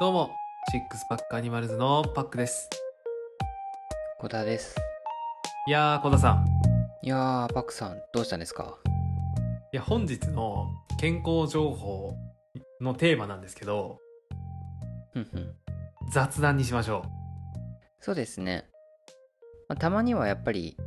[0.00, 0.30] どうも、
[0.70, 2.70] sixpack animals のパックです。
[4.18, 4.74] 小田です。
[5.68, 6.46] いやー、小田さん。
[7.02, 8.78] いやー、パクさん、どうしたんですか？
[9.74, 10.68] いや、本日の
[10.98, 12.14] 健康情報
[12.80, 13.98] のテーマなんですけど、
[15.12, 15.54] ふんふん。
[16.10, 17.04] 雑談にしましょ
[18.00, 18.70] そうですね。
[19.68, 20.78] まあ、たまにはやっぱり、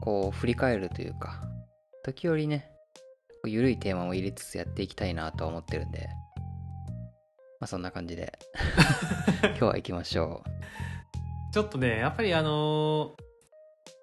[0.00, 1.44] こう、振り返るというか、
[2.02, 2.72] 時折ね、
[3.46, 6.08] 緩いテーマも入れつつやっていきたいなとは思ってるんで、
[7.62, 8.36] まあそんな感じで、
[9.40, 11.52] 今日は行きましょう。
[11.54, 13.22] ちょっとね、やっぱりあのー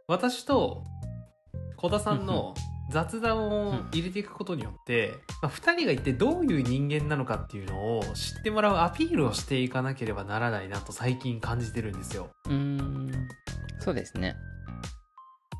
[0.07, 0.85] 私と
[1.75, 2.55] 小田さんの
[2.89, 12.29] 雑談を入れていくことによって、まあ、2人が一体どういう人間なのかっていうのを知ってもらうアピールをしていかなければならないなと最近感じてるんですよ。
[12.49, 12.53] う。
[12.53, 13.11] ん、
[13.81, 14.37] そうですね。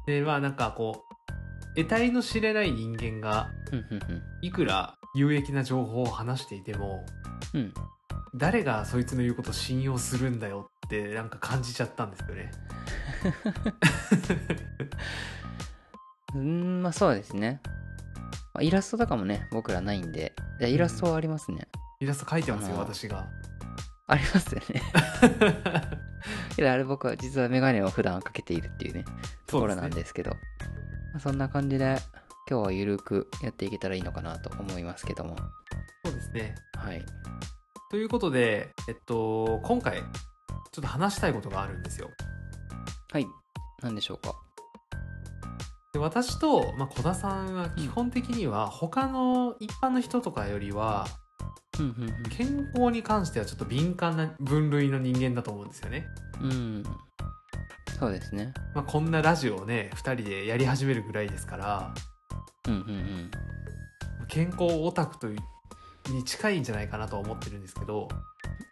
[0.07, 1.08] で、まあなんかこう、
[1.83, 3.49] 得体の知れない人間が。
[4.41, 7.05] いくら有益な情報を話していても
[7.53, 7.73] うん。
[8.35, 12.51] 誰がそいつの言うことを信用するんだよってなんか感じちゃったんですよね。
[16.35, 17.61] うーん、まあそうですね。
[18.53, 21.67] まあ、イラストとかもね、僕らないんで、いやイラストはありますね。
[22.01, 23.27] イラスト描いてますよ私が。
[24.07, 24.81] ありますよね。
[26.57, 29.05] いや、あれ僕は実はメガネを普段かけているっていうね、
[29.47, 31.97] ところなんですけど、まあそんな感じで
[32.49, 35.35] 今日はゆるくやっていけたらいいのかなと思いますけども。
[36.05, 36.55] そうですね。
[36.75, 37.03] はい。
[37.89, 42.09] ということで、えっと、今回ちょっと話したいことがあるんですよ。
[43.11, 43.25] はい。
[43.81, 44.35] 何でしょうか。
[45.93, 51.07] で私と、まあ、小田さんは基本的には他の一般の人とかよりは
[51.79, 51.87] うんう
[52.27, 56.07] ん健康に関してはちょっと敏感な分類の人間だと思うんですよね。
[56.41, 56.83] うん。
[57.91, 57.99] うん。
[57.99, 58.53] そうですね。
[58.73, 61.93] まあ、こんなラジオをね2人でやり始めるぐらいですから
[62.67, 63.31] うんうんうん。
[64.27, 65.39] 健康オタクという
[66.13, 68.07] に近いんじゃないかなとは思ってるんですけど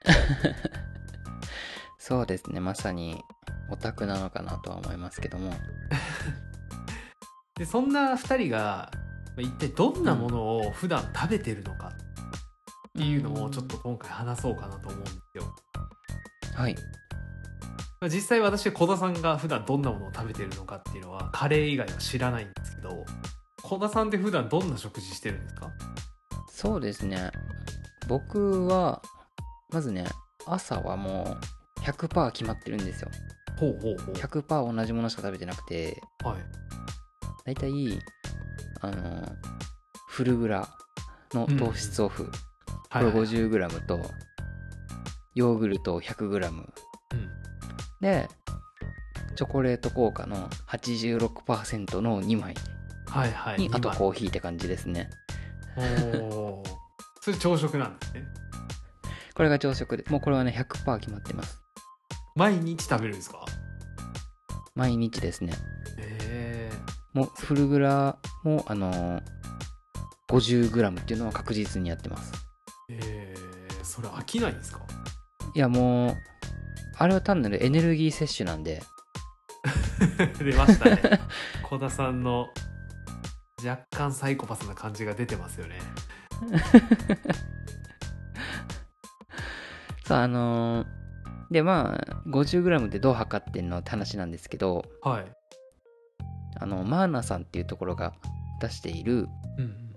[2.00, 2.60] そうですね。
[2.60, 3.22] まさに
[3.70, 5.54] オタクなのかなとは思いますけども。
[7.56, 8.92] でそんな2人が
[9.36, 15.56] まあ一体どんなものを普段食べてるのかっていうのをちょっと今回話そうかなと思うんですよ。
[16.56, 16.76] はい。
[18.00, 23.06] まあ実際私小田さんが普段どんなものを食べてるのかっていうのはカレー以外は知らないんですけど
[23.64, 25.72] 小田さんって普段どんな食事してるんですか？
[26.50, 27.32] そうですね。
[28.08, 29.02] 僕は、
[29.72, 30.06] まずね、
[30.46, 31.38] 朝はも
[31.78, 33.10] う100%決まってるんですよ。
[33.60, 36.28] ほうほうほ100%同じものしか食べてなくて、う。
[36.28, 36.38] はい。
[37.46, 38.00] だいたい、
[38.82, 39.36] あの、
[40.08, 40.70] フルグラ
[41.34, 42.32] の糖質オフ、こ
[43.00, 44.00] れはいはい 50g と、
[45.36, 46.74] ヨーグルト 100g うん。
[48.02, 48.30] で、
[49.36, 52.56] チョコレート効果の86%の2枚
[53.08, 53.60] はいはい。
[53.60, 53.92] に、あとう。
[53.96, 55.10] コーヒーって感じですね。
[55.76, 56.70] おー
[57.22, 58.24] それ朝食なんですね。
[59.36, 61.62] これが朝食で、もうこれはね、100%決まってます。
[62.36, 63.46] 毎日食べるんですか？
[64.76, 65.54] 毎日ですね。
[65.98, 66.72] え
[67.14, 69.22] もうフルグラも、あのー、
[70.30, 72.32] 50g っていうのは確実にやってます。
[72.90, 74.82] ー、えー、それ飽きないんですか？
[75.56, 76.18] いやもう、
[76.98, 78.82] あれは単なるエネルギー摂取なんで、
[80.40, 81.20] 出ましたね。
[81.64, 82.48] 小田さんの
[83.66, 85.80] 若干サイコパスな感じが出てますよね。
[90.06, 90.98] そう、あのー
[91.52, 95.26] で、まあ、50g でどう測ってんのって話なんですけど、はい。
[96.60, 98.14] あの、マーナさんっていうところが
[98.60, 99.96] 出している、うん。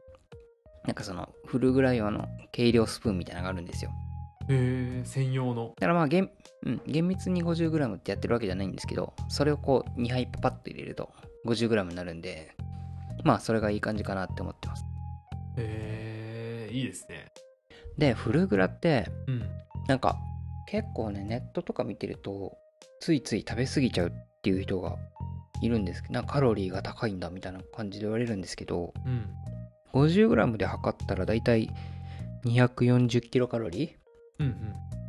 [0.84, 3.90] なんかその、フルグラ用の計量スプーンみたいなのがあるんですよ。
[4.52, 5.74] えー、専用の。
[5.76, 6.28] だからまあ、厳,、
[6.64, 11.12] うん、厳密に 50g ってやってるわけじゃないんですけど、それをこう、2杯パパッと入れると
[11.46, 12.56] 50g になるんで、
[13.22, 14.84] まあ、それがいい感じかなって思ってます。
[15.56, 17.26] えー、いいですね。
[17.96, 19.42] で、フルグラって、うん。
[19.86, 20.16] なんか、
[20.66, 22.56] 結構ね、ネットとか見てると、
[23.00, 24.12] ついつい食べ過ぎちゃうっ
[24.42, 24.96] ていう人が
[25.62, 29.26] いるんですけど、なんかカロリーが高いんだみたいな感じで言われるんですけど、うん。
[29.92, 31.68] 50g で測ったらだいたい
[32.44, 33.96] 240キロカロリ
[34.40, 34.52] うんうん。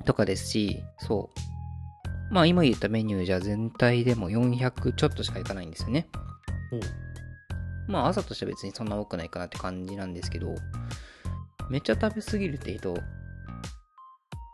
[0.02, 2.34] ーとかですし、そう。
[2.34, 6.08] まあ今言ったメニューじゃ全体でも400ちょっとしかいかないんですよね。
[7.88, 10.56] まあ朝としては別にそんな多くないかなって感じなんですけど、
[11.70, 13.00] めっちゃ食べ過ぎるって人、い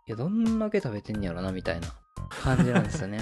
[0.08, 1.88] や、どんだけ食べてんやろなみたいな
[2.30, 3.20] 感じなんですよね。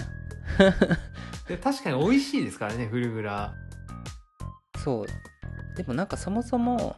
[1.48, 3.54] で確かに美味しいですからね、フルグラ。
[4.84, 5.08] そう。
[5.76, 6.96] でもなんかそもそも、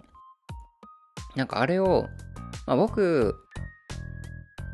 [1.35, 2.07] なんかあれを、
[2.65, 3.35] まあ僕、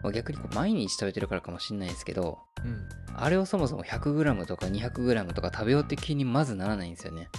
[0.04, 2.88] まあ逆にこう毎日食べてるからかもしんないですけど、うん。
[3.16, 7.30] あれをそもそも 100g とか 200g とか食べようって気にまずならないんですよね。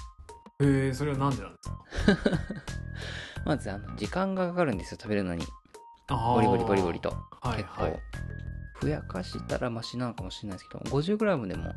[0.61, 2.39] えー、それはなんでなんですか？
[3.45, 5.45] まずあの時間がかかるんですよ食べるのに。
[6.09, 6.35] あー。
[6.35, 7.11] ボリボリボリボリと。
[7.43, 8.01] はい結構、はい
[8.77, 11.73] ふやかしたらマシなのかもしれないですけど 50g でも、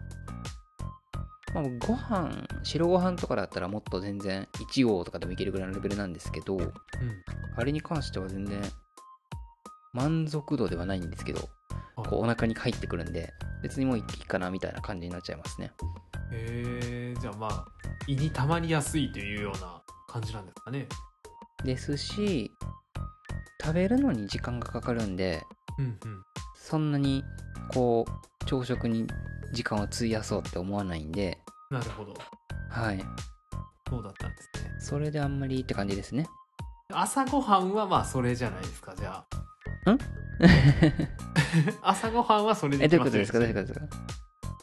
[1.53, 2.31] まあ、ご飯
[2.63, 6.73] 白ご飯とかだったらもっと全然1合とかでもいけるぐらいのレベルなんですけどうん。
[7.55, 8.59] あれに関しては全然
[9.97, 11.49] 満足度ではないんですけど
[11.95, 12.07] はい。
[12.09, 13.33] こうお腹に入ってくるんで
[13.63, 15.71] 別にもういいかなみたいな感じになっちゃいますね。
[16.31, 17.65] へえじゃあまあ
[18.05, 20.87] 胃に溜まりやすいというような感じなんですかね。
[21.63, 22.51] ですし
[23.59, 25.41] 食べるのに時間がかかるんで
[25.79, 26.23] うんうん。
[26.55, 27.23] そんなに
[27.73, 29.07] こう朝食に
[29.53, 31.39] 時間を費やそうって思わないんで
[31.71, 32.13] なるほど。
[32.69, 33.03] はい。
[33.89, 34.75] そうだったんですね。
[34.79, 36.27] それであんまりって感じですね。
[36.93, 39.36] 朝ごはんはまあそれじゃないですかじゃあ
[39.91, 39.99] ん？
[41.81, 43.39] 朝ごはんはそれで決まってるいうことですか？
[43.39, 43.87] どういうことですか？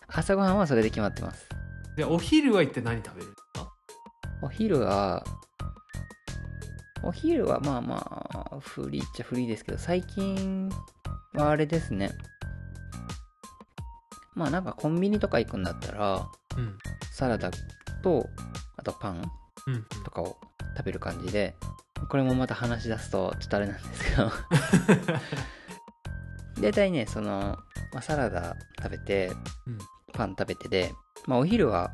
[0.08, 1.48] 朝ごはんはそれで決まってます。
[1.96, 3.72] でお昼は一体何食べるんですか？
[4.42, 5.24] お昼は
[7.02, 10.70] お昼はまあまあフリーっちゃフリーですけど最近
[11.34, 12.12] はあれですね。
[14.34, 16.26] まあなんかコンビニとか行くんだったら
[16.56, 16.78] うん。
[17.12, 17.52] サラダ
[18.02, 18.28] と
[18.76, 19.22] あとパン
[20.04, 20.36] とかを
[20.76, 21.54] 食べる感じで
[22.08, 24.30] これもまた話し出すとちょっとあれなんですけど。
[26.60, 27.58] 大体ねその、
[27.92, 29.32] まあ、サラダ食べて
[29.66, 29.78] うん。
[30.14, 30.94] パン食べてで、
[31.26, 31.92] まあ、お昼は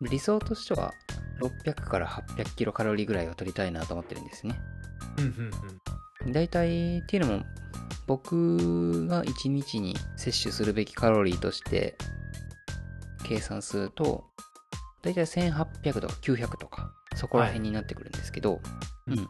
[0.00, 0.92] 理想としては
[1.40, 4.58] 600から800キロカロリーぐらいを取りたいなと思ってるんですね。
[5.18, 5.50] うんうん
[6.26, 6.32] うん。
[6.32, 7.44] 大体っていうのも
[8.06, 11.96] 僕が1日に摂取するべきカロリーとして
[13.22, 14.24] 計算すると
[15.02, 18.60] 大体1800とか900とかそこら辺になってくるんですけど、
[19.06, 19.28] うんうん。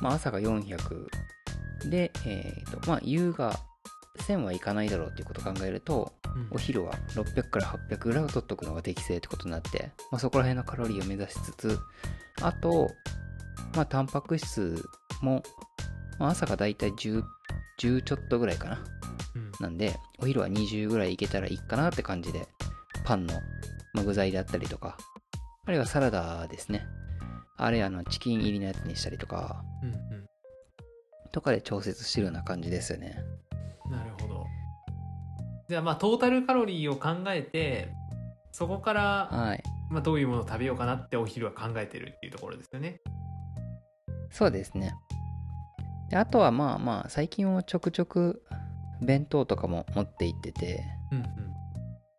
[0.00, 1.06] まあ朝が400
[1.88, 3.58] でえっ、とまあ夕が
[4.20, 6.48] 1000はいかないだろうっていうことを考えるとうん。
[6.50, 11.78] お昼は600から800ぐらいを取っとくのが適正ってことになって、まあ、そこら辺のカロリーを目指しつつ
[12.42, 12.90] あと
[13.74, 14.84] まあタンパク質
[15.22, 15.42] も、
[16.18, 17.22] まあ、朝がだいたい 10,
[17.80, 18.84] 10ちょっとぐらいかな。
[19.34, 19.52] うん。
[19.60, 22.46] なんでお昼は20ぐらいいけたらいいかなって感じで
[23.04, 23.34] パンの、
[23.92, 24.96] まあ具材であったりとか
[25.66, 26.86] あるいはサラダですね。
[27.56, 30.26] あれあのチキン入りのやつにしたりとかうんうん
[31.32, 33.18] とかで調節してるような感じですよね。
[33.90, 34.46] なるほど。
[35.68, 37.92] じゃあまあトータルカロリーを考えて
[38.52, 39.62] そこから、はい。
[39.90, 43.00] まあ、どういうものを食べようかなってお昼は考えてるっていうところですよね。
[44.30, 44.94] そうですね。
[46.08, 48.42] であとはまあまあ、最近はちょくちょく
[49.02, 51.26] 弁当とかも持って行ってて、うんうん。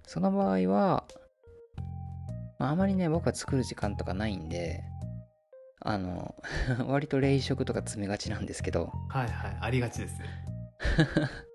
[0.05, 1.05] その場合は、
[2.57, 4.83] まあ、あまりね、僕は作る時間とかないんで、
[5.81, 6.35] あの、
[6.87, 10.25] 割と冷食とか詰めがちなんですけど、はいはいありがちですね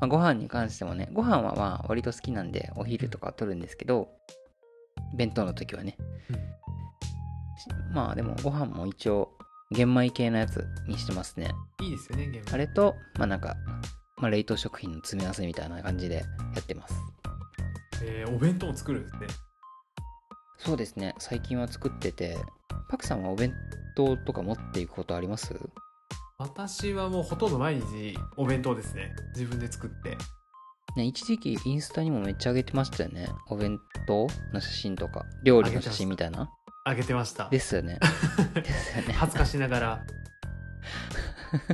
[0.00, 4.08] まあ、ご飯に関してもね、ご飯はまあ割と好きなんで、お昼とかは取るんですけど、
[5.16, 5.96] 弁当の時はね。
[7.58, 9.32] しまあでもご飯も一応、
[9.70, 11.50] 玄米系のやつにしてますね。
[11.82, 13.56] いいですよね現場あれと、まあなんか、
[14.18, 16.16] まあ冷凍食品の詰め合わせみたいな感じで
[16.54, 16.94] やってます。
[18.02, 19.26] えーお弁当も作るんですね。
[20.58, 22.36] そうですね、最近は作ってて、
[22.88, 23.54] パクさんはお弁
[23.96, 25.54] 当とか持っていくことあります？
[26.38, 29.14] 私はもうほとんど毎日お弁当ですね。
[29.34, 30.16] 自分で作って。
[30.96, 33.28] ね、一時期インスタにもめっちゃ上げてましたよね。
[33.48, 36.48] お弁当の写真とか、料理の写真みたいな。
[36.84, 37.48] あげてました。
[37.50, 37.98] ですよね。
[38.54, 39.12] ですよね。
[39.12, 40.06] 恥ずかしながら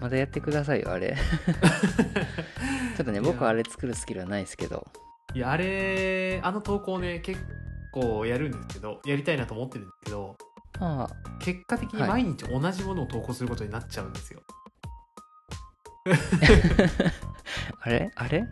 [0.00, 1.16] またやってくださいよ、あれ。
[2.96, 4.86] ちょっとね、僕はあれ作るスキルはないですけど。
[5.34, 7.38] いやあれあの投稿ね結
[7.92, 10.36] 構やるんですけどやりたいなと思ってるんですけど
[10.80, 14.42] まあ、結果的にはい毎日同じものを投稿することになっちゃうんですよ、
[17.80, 18.10] あれ？
[18.14, 18.46] あれ？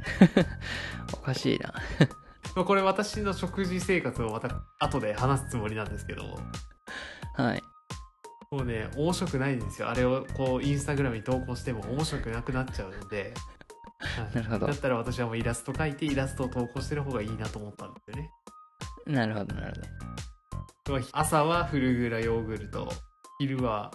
[1.13, 1.75] おかしいな。
[2.57, 6.23] まあこれ私の食事生活をまた後で話すつもりなんですけど
[7.35, 7.63] はい。
[8.55, 9.89] もうね面白くないんですよ。
[9.89, 13.35] あれをこうインスタグラムに投稿しても面白くなくなっちゃうので、
[13.99, 14.35] はい。
[14.37, 14.67] なるほど。
[14.69, 18.31] だったら私はもうイラスト描いてイラストを投稿してる方がいいなと思ったんですよね。
[19.07, 19.83] なるほど、なる
[20.87, 21.05] ほど。
[21.13, 22.89] 朝はフルグラヨーグルト
[23.41, 23.91] 昼は、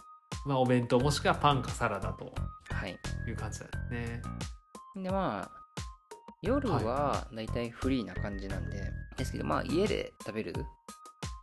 [0.45, 2.33] まあ、お弁当もしくはパンかサラダと
[2.69, 2.97] はい。
[3.27, 4.21] いう感じなんですね。
[5.03, 5.59] でまあ
[6.41, 7.47] 夜はだい。
[7.47, 10.53] たいフリーな感じなんで、ですけどまあ家で食べる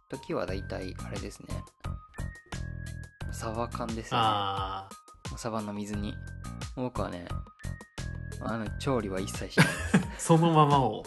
[0.08, 1.48] 時はだいたいあれですね
[3.36, 4.24] サバ缶ですよね。
[4.26, 4.88] あ
[5.36, 6.14] サバの水煮
[6.74, 7.26] 僕はね
[8.40, 9.66] あの調理は一切しない。
[10.16, 11.02] そのままを。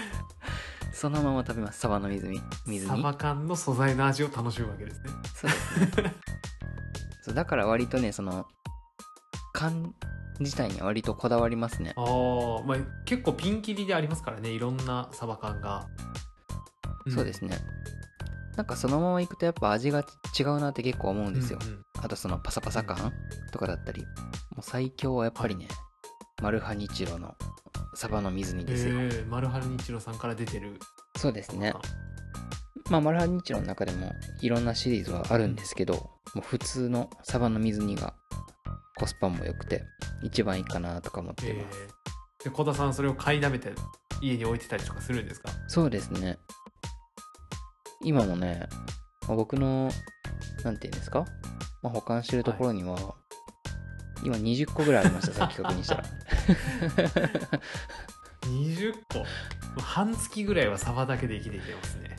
[0.92, 1.80] そのまま食べます。
[1.80, 5.10] サバの水煮水煮サバ缶の素材の味を楽しむわけですね。
[5.34, 6.14] そうですね。
[7.24, 8.46] そうだから割とねその
[9.54, 9.94] 缶
[10.40, 11.94] 自体には割とこだわりますね。
[11.96, 15.88] ああまあ結構ピンキリでありますからねいろんなサバ缶が、
[17.08, 17.56] そうですね。
[18.58, 20.04] なんかそのままいくとやっぱ味が
[20.38, 21.82] 違うなって結構思うんですよ、うんうん。
[22.02, 23.12] あとそのパサパサ感
[23.52, 24.08] とかだったりも
[24.58, 25.68] う最強はやっぱりね、
[26.42, 27.36] マルハニチロの
[27.94, 30.76] サバの水煮ですよ、えー、マルハルニチロさんから出てる。
[31.16, 31.72] そうですね。
[32.90, 38.14] まあマルハニチロの中でもいろんなシリーズはあるんですけどもう普通のサバの水煮が
[38.96, 39.84] コスパも良くて
[40.24, 43.72] 一番いいかなとか思ってえます、ー、で小田さんそれを買いだめて
[44.20, 45.50] 家に置いてたりとかするんですか？
[45.68, 46.38] そうですね
[48.02, 48.68] 今もね、
[49.26, 49.90] まあ僕の
[50.64, 51.24] なんていうんですか、
[51.82, 52.96] まあ、保管してるところには、
[54.24, 56.04] 今20個ぐらいありましたさっき確認したら。
[58.42, 59.24] 20個？
[59.80, 62.16] 半月ぐらいはサバだけで生きていけますね。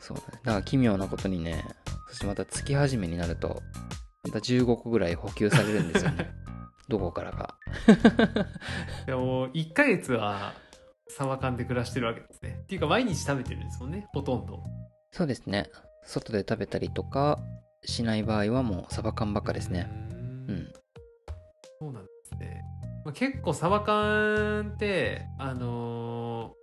[0.00, 0.22] そうね。
[0.44, 1.64] だから奇妙なことにね
[2.08, 3.62] そしてまた月始めになると
[4.24, 6.30] また15個ぐらい補給されるんですよね。
[6.88, 7.56] どこからか。
[9.06, 10.54] でも1ヶ月は
[11.08, 12.58] サバ缶で暮らしてるわけですね。
[12.62, 14.62] っていうか毎日食べてるんですもんねほとんど。
[15.10, 15.70] そうですね。
[16.04, 17.38] 外で食べたりとか
[17.84, 19.88] しない場合はもうサバ缶ばっかですね。
[19.90, 20.50] うーん。
[20.50, 20.72] うん。
[21.80, 22.62] そうなんですね、
[23.04, 26.54] まあ、結構サバ缶ってあの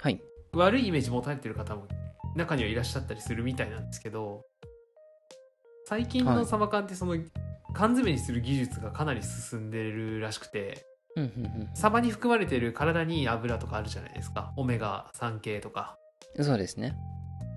[0.00, 0.20] はい。
[0.52, 1.86] ー悪いイメージ持たれてる方も
[2.34, 4.42] 中にはいらっしゃったりするみたいなんですけど
[5.86, 6.36] 最近はい。
[6.36, 7.16] のサバ缶ってその
[7.74, 10.84] 缶詰にする技術がかなり進んでるらしくて
[11.74, 14.52] サバに含まれてる体にいい油とかあるじゃないですか。
[14.56, 15.96] オメガ3系とか。
[16.36, 16.94] うんそうですね。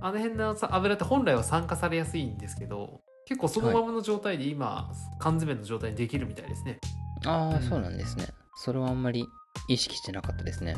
[0.01, 6.79] あの辺のさ油って本来は酸化されやすいんですけど結構そのままの状態で今、缶詰の状態にできるみたいですね。
[7.25, 7.61] ああ、うん。
[7.61, 8.25] そうなんですね。
[8.55, 9.25] それはあんまり
[9.67, 10.75] 意識してなかったですね。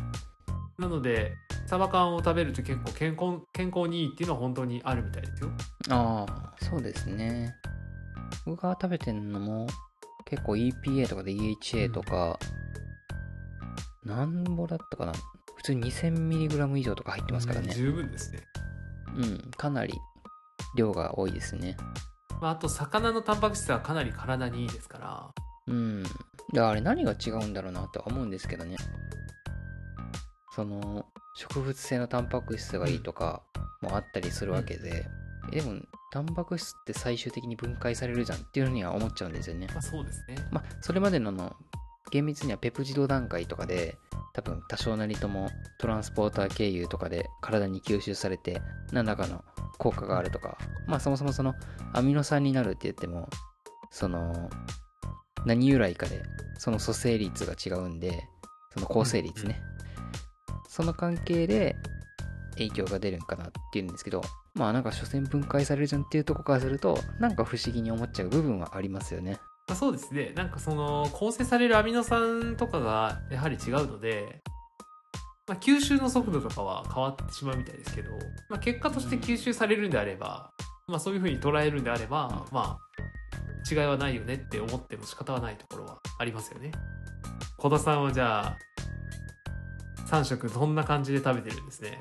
[0.77, 1.33] なので
[1.65, 5.51] サバ缶を食べると結構健康健康にいいっていうのは本当にあるみたいですよ。
[5.89, 7.55] ああそうですね。
[8.45, 9.67] 僕が食べてんのも
[10.33, 12.39] 結構 EPA とかで EHA とか、
[14.03, 15.13] なんぼだったかな。
[15.55, 17.67] 普通に 2000mg 以上とか入ってますからね。
[17.67, 18.39] うん十分ですね、
[19.15, 19.93] うんかなり
[20.75, 21.77] 量が多いですね。
[22.41, 25.31] まあ、あと魚のタンパク質はかなり体にいいですから。
[25.67, 26.03] うん。
[26.51, 28.75] であれ何が違うんだろうなとは思うんですけどね。
[30.55, 33.43] その植物性のタンパク質がいいとか
[33.81, 35.79] もあったりするわけで、えでも
[36.11, 39.67] タンパク質って最終的に分解されるじゃんっていうふうには思っちゃうんですよね。
[39.71, 40.35] まあそうですね。
[40.51, 41.55] まあそれまでのの
[42.11, 43.97] 厳密にはペプチド段階とかで
[44.33, 49.43] 多分多少なりともトランスポーター経由とかで体に吸収されて何らかの
[49.79, 50.57] 効果があるとか
[50.87, 51.55] まあそもそもその
[51.93, 53.29] アミノ酸になるって言っても
[53.89, 54.49] その
[55.45, 56.23] 何由来かで
[56.57, 58.27] その組成率が違うんで
[58.73, 59.61] その構成率ね、
[60.67, 61.75] その関係で
[62.53, 64.23] 影響が出るんかなっていうんですけど
[64.55, 69.39] まあなんか所詮分解されるじゃんっていうとこからするとなんか不思議に思っちゃう部分はありますよね。
[69.67, 70.33] まあ、そうですね。
[70.35, 74.41] なんかその構成されるアミノ酸とかがやはり違うので、
[75.47, 78.11] まあ、吸収の速度とかは変わってしまうみたいですけど、
[78.49, 80.51] まあ、結果として吸収されるんであれば、
[80.87, 82.79] まあ、そういうふうに捉えるんであれば、まあ
[83.71, 86.71] 違いはないよねって思っても仕方はないところはありますよね。
[87.57, 88.57] 小田さんはじゃあ
[90.09, 91.97] 3食どんな感じで食べてるんですね？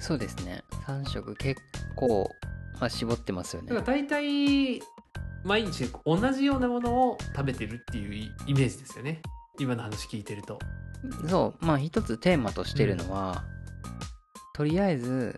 [0.00, 0.62] そうですね。
[0.86, 1.60] 3食結
[1.96, 2.30] 構、
[2.80, 3.68] まあ、絞ってますよね。
[3.68, 4.82] だから大体
[5.44, 9.20] 毎日同じようなものを食べてるっていうイメージですよね。
[9.58, 10.58] 今の話聞いてると。
[11.28, 11.64] そう。
[11.64, 13.44] まあ一つテーマとしてるのは、
[14.54, 15.36] とりあえず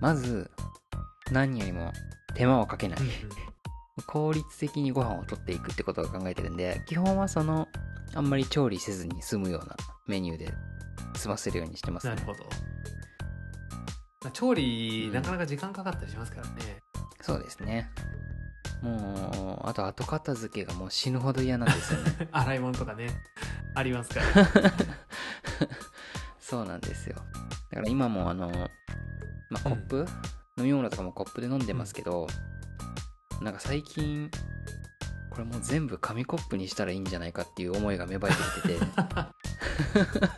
[0.00, 0.50] まず
[1.32, 1.92] 何よりも
[2.34, 2.98] 手間をかけない、
[4.06, 7.68] 効率的にご飯をとっていくってことを考えてるんで基本はその
[8.14, 10.52] あんまり調理せずに済むようなメニューで
[11.16, 12.14] 済ませるようにしてますね。
[12.14, 12.44] なるほど。
[12.44, 12.73] まあ
[14.30, 15.12] 調理、うん。
[15.12, 16.82] なかなか時間かかったりしますからね。
[17.20, 17.90] そうですね。
[18.82, 22.28] もうあと後片付けがもう死ぬほど嫌なんですよね。
[22.32, 23.08] 洗い物とかね。
[23.74, 24.72] ありますから。
[26.38, 27.16] そうなんですよ。
[27.70, 28.50] だから今もあの、
[29.50, 30.06] まあ、コップ、
[30.58, 32.26] 飲み物とかもコップで飲んでますけど、
[33.40, 34.30] なんか最近
[35.30, 38.86] これもう全部紙コップにしたらいいんじゃないかっていう思いが芽生えてきてて。
[38.96, 40.34] ま あ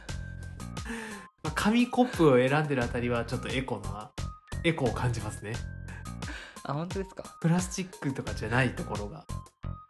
[1.57, 4.13] 紙コップを選んでるあたりはちょっとエコな
[4.63, 5.55] エコを感じますね。
[6.65, 7.25] あ本当ですか？
[7.41, 9.25] プラスチックとかじゃないところが。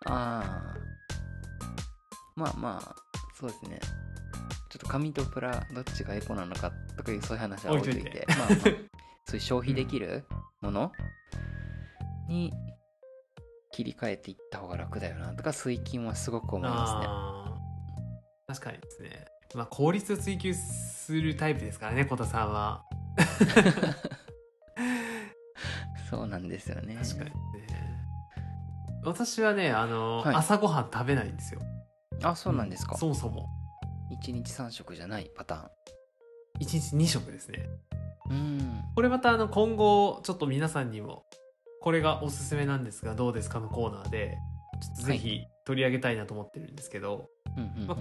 [0.06, 0.76] ああ
[2.35, 2.94] まあまあ
[3.38, 3.80] そうですね。
[4.70, 8.26] ちょっと紙とプラどっちがエコなのかとかいうそういう話は置いといて。
[8.28, 10.25] まあまあそういう消費できる
[10.62, 10.92] もの？
[12.28, 12.52] に
[13.73, 17.06] 切り替えていった方が楽だよなとか最近はすごく思いますね。
[18.49, 22.84] 確かにですねまあ効率を追求するタイプですからね小田さんは。
[26.10, 26.98] そうなんですよね。
[27.02, 27.36] 確かにね。
[29.02, 30.34] 私はねあの、はい。
[30.36, 31.60] 朝ごはん食べないんですよ。
[32.22, 33.48] あそうなんですか、そもそも。
[34.22, 35.70] 1日3食じゃないパターン。
[36.60, 37.68] 1日2食ですね。
[38.30, 38.82] うん。
[38.94, 41.24] これまたあの今後ちょっと皆さんにも
[41.80, 44.38] これがおすすめなんですがどうですかのコーナーで
[44.82, 47.96] ちょっとぜひ取り上げたいなと思ってるんですけど、うんうんうんま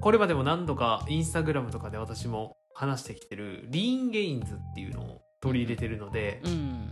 [0.00, 6.90] これまでも何度かインスタグラムとかで私も話してきてるリーンゲインズっていうのを取り入れてるので、うん。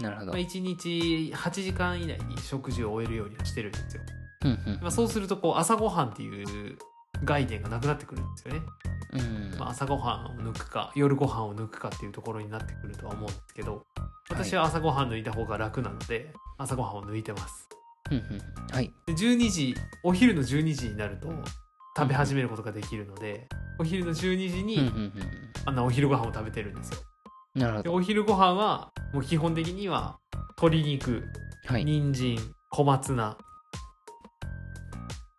[0.00, 4.02] なるほど、まあ、1日8時間以内に食事を終えるようにはしてるんですよ、
[4.44, 4.78] うんうん。
[4.80, 6.78] まあ、そうするとこう朝ごはんっていう
[7.24, 8.60] 概念がなくなってくるんですよね、
[9.14, 9.58] うん。
[9.58, 13.84] まあ、朝ごはんを抜くか夜ごはんを抜くかっていうところになってくるとは思うんですけど
[14.30, 17.68] 私は朝ごはん抜いた方が楽なので朝ごはんを抜いてます。
[18.10, 18.74] うんうん。
[18.74, 18.92] はい。
[19.06, 21.28] で12時お昼の12時になると
[21.96, 24.14] 食べ始めることができるので、お昼の12
[24.50, 24.92] 時に、
[25.64, 26.98] あんなお昼ご飯を食べてるんですよ。
[27.54, 27.94] でなるほど。
[27.94, 30.18] お昼ご飯はもう基本的には
[30.60, 31.24] 鶏肉
[31.66, 31.84] はい。
[31.84, 32.38] 人参
[32.70, 33.36] 小松菜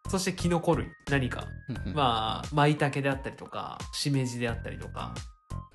[0.10, 1.48] そしてキノコ類何か。
[1.94, 5.14] まあ舞茸であったりとかしめじであったりとか、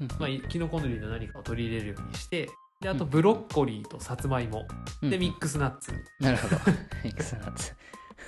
[0.01, 2.49] うんまあ、キノコ類の何かを取り入れるようにして
[2.81, 4.67] であとブロッコリーとさつまいも。
[5.03, 5.93] うんでミックスナッツ。
[6.21, 6.57] なるほど。
[7.05, 7.75] ミックスナッツ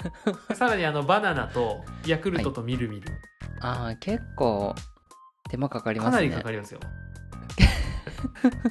[0.54, 3.08] さらにあのバナナとヤクルトとミルミル、
[3.60, 4.74] ああ結構
[5.50, 6.12] 手間かかりますね。
[6.12, 6.80] かなりかかりますよ。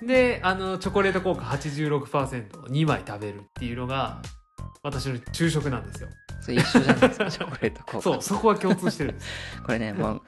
[0.05, 4.21] であのチョコレート効果 86%2 枚食べるっていうのが
[4.83, 6.09] 私の昼食なんですよ。
[6.41, 8.01] それ一緒じゃないですかチョコレート効果。
[8.01, 9.29] そうそこは共通してるんです。
[9.65, 10.21] これねもう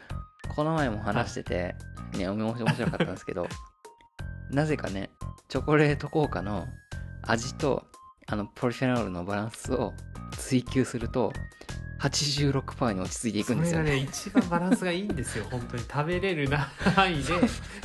[0.49, 1.75] この前も話してて、
[2.17, 3.47] ね面白面白かったんですけど
[4.49, 5.11] なぜかね
[5.49, 6.67] チョコレート効果の
[7.21, 7.85] 味と
[8.29, 9.93] あのポリフェノールのバランスを
[10.37, 11.31] 追求すると
[12.01, 13.89] 86%に落ち着いていくんですよね。
[13.89, 15.83] それがね一番バランスがいいんですよ本当に。
[15.83, 17.33] 食べれる範囲で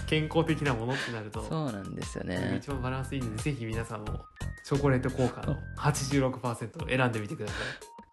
[0.07, 1.43] 健康的なものってなると。
[1.43, 2.57] そうなんですよね。
[2.59, 4.25] 一番バランスいいのでぜひ皆さんも
[4.65, 7.55] チョコレート効果の86%を選んでみてくださ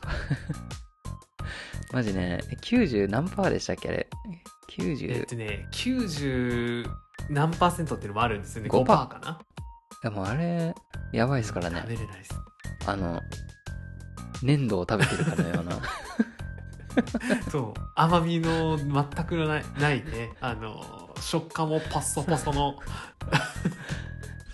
[1.92, 4.08] マジね90何パーでしたっけあれ？
[4.30, 4.36] いえ
[4.82, 6.86] っ90とね90
[7.30, 8.70] 何パーセントっていうのもあるんですよね。
[8.70, 9.40] 5% 5%かな？
[10.02, 10.74] でもあれ
[11.12, 11.82] やばいですからね。
[11.82, 12.36] 食べれないです。
[12.86, 13.22] あの
[14.42, 15.82] 粘土を食べてるかのような。
[17.52, 20.34] そう甘みの全くないないね。
[20.40, 22.78] あの食感もパッソパソの。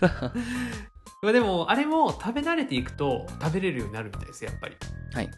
[1.22, 4.76] まあでもあれも食べ慣れていくと食べれるようになるみたいですやっぱり。
[5.12, 5.30] はい。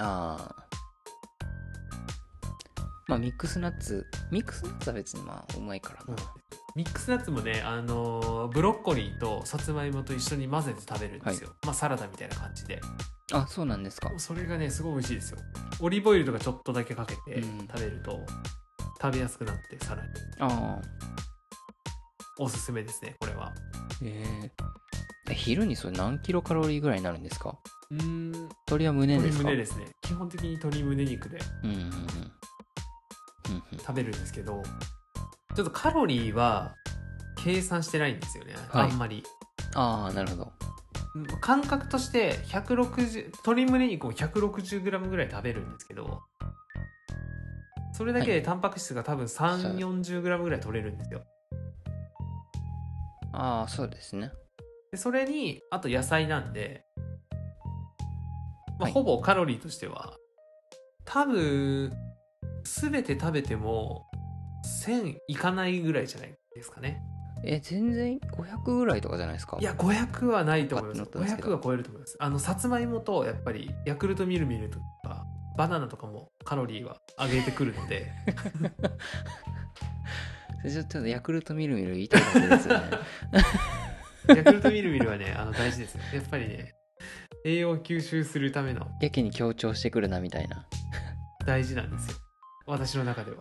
[0.00, 0.63] ああ
[3.06, 4.06] まあミックスナッツ。
[4.30, 6.14] ミックスナッツは別にまあうまいから。
[6.14, 6.22] な、
[6.74, 12.80] ミックスナッツもね、あのーブロッコリーとさつまいもと一緒に混ぜて食べるんですよ、まあサラダみたいな感じで。
[13.32, 14.10] あそうなんですか。
[14.18, 15.38] それがねすごい美味しいですよ。
[15.80, 17.58] オリーブオイルとかちょっとだけかけてうん。
[17.60, 18.20] 食べると
[19.00, 20.08] 食べやすくなってさらに。
[20.40, 20.82] ああ。
[22.38, 23.52] おすすめですねこれは。
[24.02, 25.30] えー。
[25.30, 27.58] え昼にそれ何キロカロリーぐらいになるんですか？
[27.90, 28.32] うーん。
[28.32, 29.44] 鶏は胸ですか？
[29.44, 29.86] 鶏胸ですね。
[30.02, 31.38] 基本的に鶏胸肉で。
[31.62, 31.90] うんうんうん
[33.78, 34.62] 食べるんですけど
[35.54, 36.74] ちょっとカロリーは
[37.36, 38.90] 計算してないんですよね、はい。
[38.90, 39.22] あんまり。
[39.74, 40.52] ああなるほど。
[41.40, 46.22] 感覚として160鶏胸肉を 160g ぐらい食べるんですけど
[47.92, 51.22] それだけでタンパク質が多分3 4 0 g ぐらい取れるんですよ。
[53.32, 54.32] ああそうですね。
[54.90, 56.84] でそれにあと野菜なんで、
[58.78, 58.92] まあはい。
[58.92, 60.14] ほぼカロリーとしては
[61.04, 61.92] 多分
[62.64, 64.06] 全て食べても
[64.84, 67.02] 1000いかないぐらいじゃないですかね。
[67.46, 69.58] え全然500ぐらいとかじゃないですか？
[69.60, 71.00] いや500はないと思います。
[71.02, 71.48] パッと乗ったんですけど。
[71.48, 72.16] 500は超えると思います。
[72.18, 75.26] あのさつまいもとやっぱりヤクルトミルミルとか
[75.58, 78.10] バナナとかもカロリーは上げてくるので。
[80.66, 82.84] ちょっとヤクルトミルミル言いたいですよね。
[84.34, 86.74] ヤクルトミルミルはねあの大事ですよやっぱりね
[87.44, 88.88] 栄養を吸収するための。
[89.02, 90.66] やけに強調してくるなみたいな。
[91.44, 92.16] 大事なんですよ
[92.66, 93.36] 私の中では。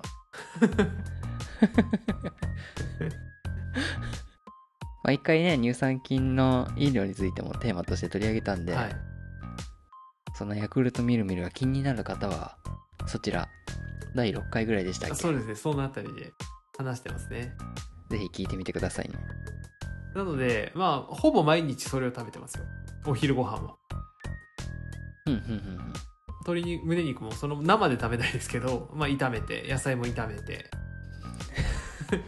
[5.03, 8.95] まあ一回ね乳酸菌の飲料についてもテーマとして取り上げたんで、はい。
[10.35, 12.57] そのヤクルトミルミルが気になる方は
[13.05, 13.49] そちら
[14.15, 15.15] 第6回ぐらいでしたっけ？
[15.15, 16.31] そうですねそのあたりで
[16.77, 17.53] 話してますね。
[18.09, 19.15] ぜひ聞いてみてくださいね。
[20.15, 22.65] なのでまあほぼ毎日それを食べてますよ。
[23.05, 23.75] お昼ご飯は。
[25.25, 25.93] うんうんうんうん
[26.45, 30.69] 鶏肉胸肉もその生で食べないですけど まあ炒めて野菜も炒めて、
[32.09, 32.23] は い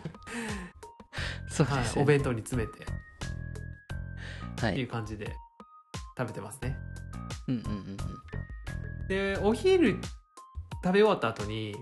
[1.50, 2.02] そうです、ね。
[2.02, 2.80] お弁当に詰めて。
[2.80, 5.36] っていはいう感じで
[6.18, 6.78] 食べてますね。
[7.48, 7.76] うんうんうんう
[9.04, 9.08] ん。
[9.08, 10.00] でお昼
[10.84, 11.76] 食べ終わった後に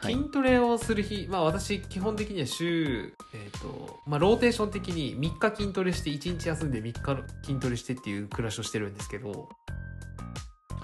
[0.00, 0.14] はい。
[0.14, 9.48] 筋トレをする日、まあ私基本的には週、えーとまあ、ローテーション的に3日筋トレして1日休んで3日筋トレしてっていう暮らしをしてるんですけど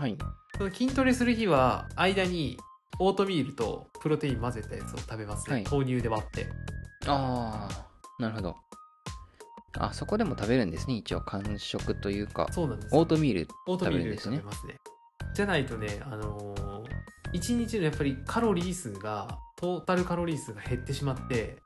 [0.00, 0.16] はい。
[0.56, 2.56] その筋トレする日は間に
[2.98, 5.46] オートミールとプロテイン混ぜたやつを食べます。
[5.50, 5.64] ね、はい。
[5.70, 6.46] 豆乳で割って。
[7.06, 8.56] ああなるほど。
[9.78, 10.94] あそこでも食べるんですね。
[10.94, 12.48] 一応間食というか。
[12.50, 14.36] そうなんですオートミールオートミールで食べるんですね。
[14.38, 14.76] 食べますね。
[15.34, 21.58] じゃないとねあのー、1日のやっぱりカロリー数がトータルカロリー数が減ってしまって、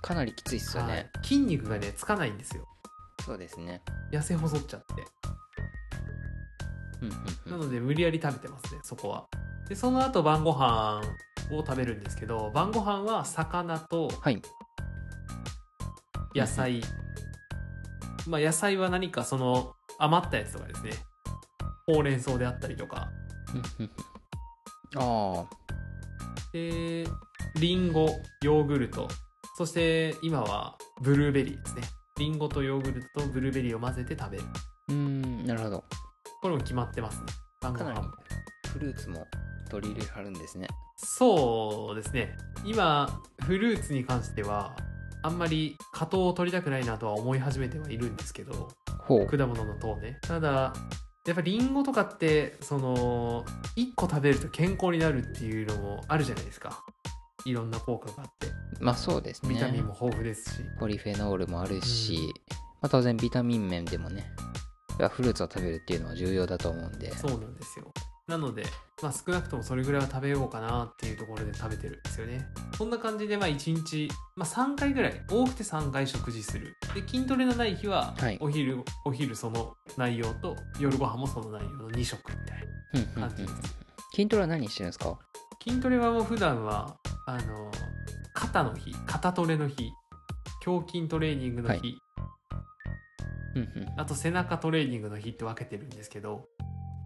[0.00, 1.10] かなりきついっすよね、はい。
[1.22, 2.66] 筋肉がねつかないんですよ。
[3.26, 3.82] そうですね。
[4.12, 5.04] 痩せ細っちゃって
[7.46, 9.26] なんので無理やり食べてますねそこは。
[9.68, 11.02] でその後晩ご飯
[11.50, 14.40] を食べるんですけど晩ご飯は魚とはい。
[16.34, 16.82] 野菜、
[18.28, 20.90] まあ野菜は何かその余ったやつとかですね。
[21.86, 23.08] ほうれん草であったりとか。
[23.78, 23.90] うんうん
[24.96, 25.42] うん。
[25.42, 25.46] あ
[26.52, 27.06] で
[27.58, 28.08] リンゴ
[28.42, 29.08] ヨーグルト。
[29.56, 31.82] そして今はブルーベリーですね。
[32.18, 34.44] リンゴとヨーグルトとブルーベリーを混ぜて食べる。
[34.44, 34.46] ー
[34.88, 35.84] うーんなるほど
[36.42, 37.26] これも決まってますね。
[37.60, 38.10] かなり飯
[38.72, 39.26] フルーツも
[39.70, 40.68] 取り入れはるんですね。
[40.96, 42.36] そうですね。
[42.64, 43.08] 今
[43.42, 44.76] フルーツに関しては
[45.22, 48.68] あんまり果糖を取りたくないなとは思い始めてはいるんですけど
[49.08, 50.18] 果物の糖ね。
[50.22, 50.72] ただ
[51.26, 53.44] やっぱリンゴとかってその
[53.76, 56.84] 1個食べると健康になるっていうのもあるじゃないですか。
[57.44, 58.48] いろんな効果があって。
[58.80, 59.54] まあそうですね。
[59.54, 62.32] ビタミンも豊富ですし、ポリフェノールもあるし、
[62.80, 64.32] まあ、当然ビタミン面でもね
[65.10, 67.10] フルーツを食べるっていうのは重要だと思うんで。
[67.16, 67.92] そうなんですよ。
[68.26, 68.64] なので、
[69.02, 72.48] まあ、少なくともそれぐらいは食べようかなっていうところで食べてるんですよね。
[72.76, 76.76] そんな感じでまあ1日、まあ、3回ぐらい多くて3回食事する。
[76.94, 78.38] で筋トレのない日ははい。
[78.40, 82.62] お昼、お昼その内容と夜ご飯もその内容の2食みたい
[82.94, 83.76] うんうんうんな感じです。
[84.14, 85.18] 筋トレは何してるんですか？
[85.62, 87.70] 筋トレはもう普段はあの
[88.34, 89.90] 肩の日肩トレの日
[90.66, 91.78] 胸筋トレーニングの日、はい。
[91.80, 92.00] うんうん
[93.96, 96.48] あと背中トレーニングの日って分けてるんですけど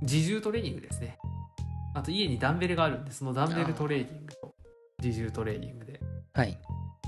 [0.02, 1.18] 自重トレーニングですね。
[1.94, 4.54] あと家にダンベルがあるんでそのダンベルトレーニングと
[5.02, 6.00] 自重トレーニングで。
[6.32, 6.58] はい。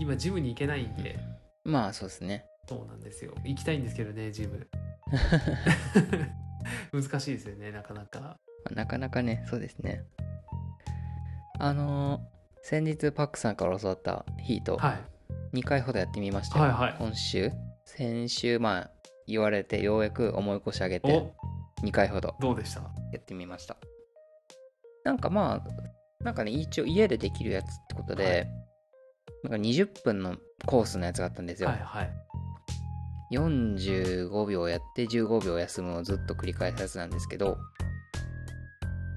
[0.01, 1.19] 今ジムに行けないんで。
[1.65, 2.45] まあそうですね。
[2.69, 3.35] そうなんですよ。
[3.45, 4.69] 行きたいんですけどねジム。
[6.93, 8.21] 難しいですよねなかなか。
[8.21, 8.37] ま
[8.71, 10.05] あなかなかねそうですね。
[11.59, 14.77] あのー先日パックさんから教わったヒート。
[14.77, 14.93] は
[15.53, 15.57] い。
[15.59, 16.95] 2回ほどやってみましたよ、はいはい。
[16.97, 17.51] 今週。
[17.85, 18.91] 先週まあ
[19.27, 21.35] 言われてようやく思い越し上げてお。
[21.85, 22.35] 2回ほど。
[22.41, 22.81] どうでした？
[22.81, 23.77] やってみました。
[25.05, 28.47] なんかまあなんかね一応家でできるやつってことで、はい。
[29.51, 32.13] なんか20分のコースのやつがあったんですよ、はいはい。
[33.33, 37.57] 45秒やって15秒休むをずっと繰り返すやつなんですけど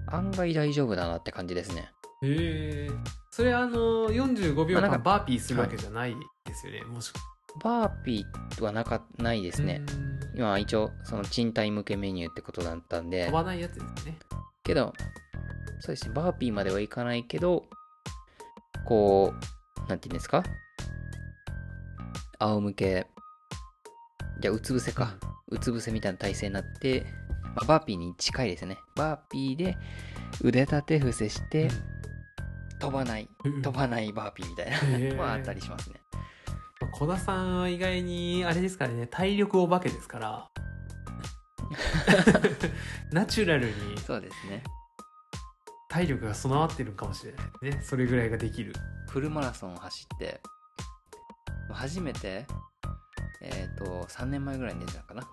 [0.07, 1.91] 案外大丈夫だなって感じですね。
[2.23, 2.89] へえ
[3.31, 6.15] それあの45秒まあなんか間バーピーするわけじゃない
[6.45, 7.11] ですよね、もし
[7.63, 9.81] バーピーはなかないですね。
[10.35, 13.25] 今は一応その賃貸向けメニューってことだったんで。
[13.25, 14.17] 飛ばないやつですね。
[14.63, 14.93] けど
[15.79, 16.13] そうですね。
[16.13, 17.65] バーピーまではいかないけど
[18.85, 20.43] こうなんて言うんですか？
[22.39, 23.07] 仰向け。
[24.39, 25.15] じゃあうつ伏せか、
[25.47, 27.05] うつ伏せみたいな体勢になって、
[27.55, 28.77] まあバーピーに近いですね。
[28.95, 29.77] バーピーで
[30.41, 31.69] 腕立て伏せして
[32.79, 33.29] 飛ばない。
[33.45, 33.61] うん。
[33.61, 36.01] 飛ばないバーピーみたいなまああったりしますね
[36.97, 40.49] 小田さんは意外にあれですからね体力お化けですから。
[43.11, 43.99] ナチュラルに。
[43.99, 44.63] そうですね。
[45.89, 47.81] 体力が備わってるかもしれないね。
[47.83, 48.73] それぐらいができる。
[49.09, 50.41] フルマラソンを走って
[51.69, 52.47] 初めて
[53.41, 55.27] えっ、と3年前ぐらいに出てたかな。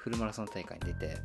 [0.00, 1.16] フルマラソン大会に出て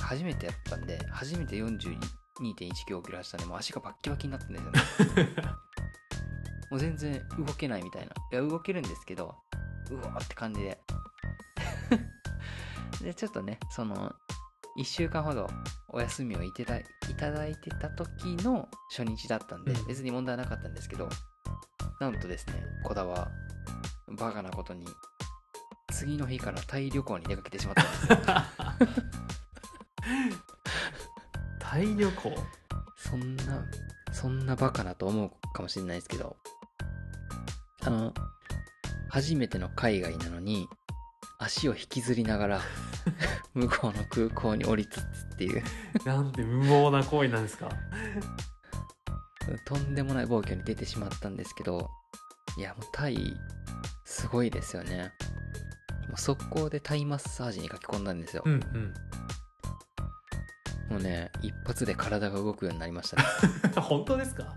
[0.00, 2.54] 初めてやったんで初めて42.1
[2.86, 5.36] キロ走ったんでもう足がバッキバキになってるんですよね
[6.70, 8.08] もう全然動けないみたいな。
[8.32, 9.34] いや動けるんですけど
[9.90, 10.78] うわーって感じで。
[13.02, 14.12] でちょっとねその
[14.78, 15.48] 1週間ほど
[15.88, 16.78] お休みをいただ
[17.46, 19.86] いてた時の初日だったんで、うん。
[19.86, 21.08] 別に問題なかったんですけど
[22.00, 23.30] なんとですね小田は
[24.18, 24.86] バカなことに
[25.92, 28.10] 次の日からタイ旅行に出かけてしまったんです。
[28.10, 28.18] よ
[31.60, 32.34] タイ旅行？
[32.96, 33.64] そんな
[34.14, 36.36] そんなバカなと思うかもしれないですけど
[37.82, 38.14] あの
[39.10, 40.66] 初めての海外なのに
[41.38, 42.60] 足を引きずりながら
[43.54, 45.62] 向こうの空港に降りつつっていう。
[46.06, 47.68] なんて無謀な行為なんですか？
[49.66, 51.90] とんでもない暴挙に出てしまったんですけど
[52.56, 53.36] いやもうタイ
[54.06, 55.12] すごいですよね。
[56.08, 58.94] もう速攻でタイマッサージに書き込んだんですよ、うんうん
[60.94, 63.24] もうね一発で体が動くようになりましたね。
[63.82, 64.54] 本当ですか？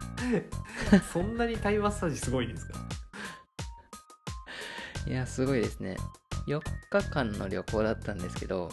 [1.12, 2.73] そんなにタイマッサージすごいんですか？
[5.08, 5.97] いやすごいですね。
[6.47, 8.69] 4日間の旅行だったんですけど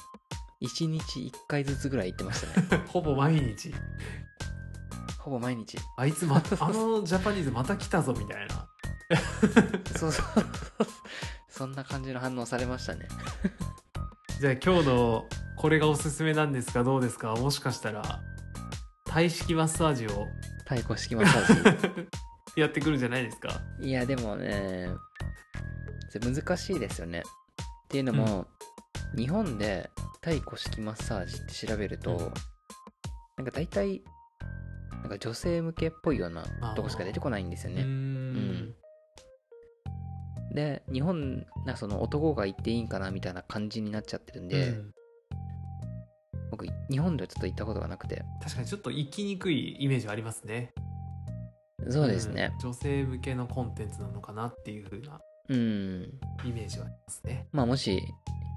[0.63, 2.85] 1日1回ずつぐらい行ってましたね。
[2.87, 3.75] ほぼ毎日。
[5.19, 5.79] ほぼ毎日。
[5.97, 8.69] あいつまあのジャパニーズまた来たぞみたいな。
[9.97, 10.25] そうそう。
[11.49, 13.09] そんな感じの反応されましたね。
[14.39, 15.27] じゃあ今日の
[15.65, 17.35] これがおすすめなんですがどうですか？
[17.37, 18.21] もしかしたら。
[19.07, 20.27] 体式マッサージを。
[20.59, 22.07] 太鼓式マッサー
[22.61, 23.63] やってくるんじゃないですか？
[23.81, 24.91] ジいやでもね
[26.21, 27.21] 難しいですよね。
[27.21, 28.47] っていうのも、
[29.17, 29.89] 日本で
[30.23, 32.19] 太鼓式マッサージって調べると、うん。
[33.39, 34.05] なんか大体
[34.91, 37.85] なんか女性向けっぽいようなとこしか出てこないんですよね。
[37.85, 38.75] ん
[40.53, 44.95] で日本なんかその男が行っていいんかなみたいな感じになっちゃってるんで、うん
[46.57, 48.25] 僕日本ではちょっと行ったことがなくて。
[48.43, 50.73] 確かにちょっと行きにくいイメージはありますね。
[51.91, 52.53] そうですね。
[52.57, 52.59] ん。
[52.61, 55.57] 女性向けのコンテンツなのかなっていう風なうん、
[56.45, 57.47] イメージはありますね。
[57.53, 58.01] まあもし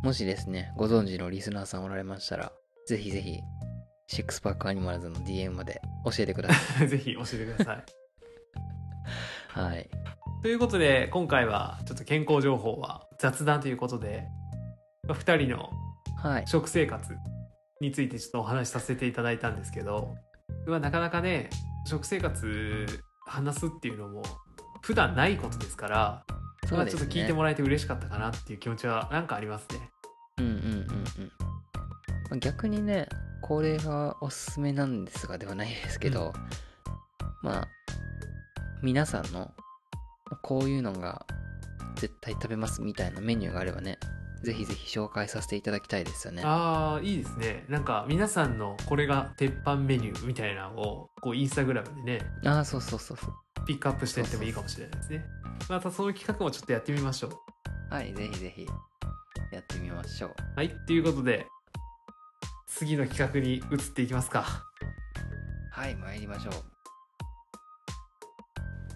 [0.04, 2.52] もしですねご存知のリスナーさんおられましたら
[2.86, 3.40] ぜひぜひ
[4.08, 7.78] シックスパックアニマルズの DM まで教えてくださ ぜひ教えてください。
[7.78, 9.90] いはい。
[10.44, 14.28] ということで今回はちょっと健康情報は雑談ということで
[15.08, 15.72] 2人の
[16.18, 16.48] はい。
[16.48, 17.16] 食生活
[17.82, 20.16] についてちょっとお話しさせていただいたんですけど、
[20.66, 21.50] まあ、なかなかね
[21.86, 22.86] 食生活
[23.26, 24.24] 話すっていうのも
[24.82, 26.24] 普段ないことですから
[26.72, 27.00] まあ、そうですね。
[27.00, 29.90] ちょっと聞いてもらえて嬉しかったかなっていう気持ちはなんかありますね。
[30.40, 31.32] うんうんうんうん
[32.30, 33.08] まあ逆にね
[33.42, 36.34] これがおすすめなんですがではないですけど、
[37.42, 37.68] まあ
[38.84, 39.52] 皆さんの
[40.42, 41.26] こういうのが
[41.96, 43.98] 絶対食べますみたいなメニューがあればね
[44.44, 46.44] ぜひぜひ紹介させていただきたいですよね。
[46.46, 47.66] ああいいですね。
[47.70, 53.66] なんか皆さんのこれが鉄板メニューみたいなのをこうインスタグラムでねああそうそうそうそう。
[53.66, 55.26] ピックアップしていってもいいかもしれないですね。
[55.70, 57.94] またその企画もちょっとやってみましょう。
[57.94, 58.68] はいぜひぜひ
[59.52, 60.36] やってみましょう。
[60.56, 61.48] はいということで
[62.68, 64.64] 次の企画に移っていきますか。
[65.72, 66.54] はい参りましょう。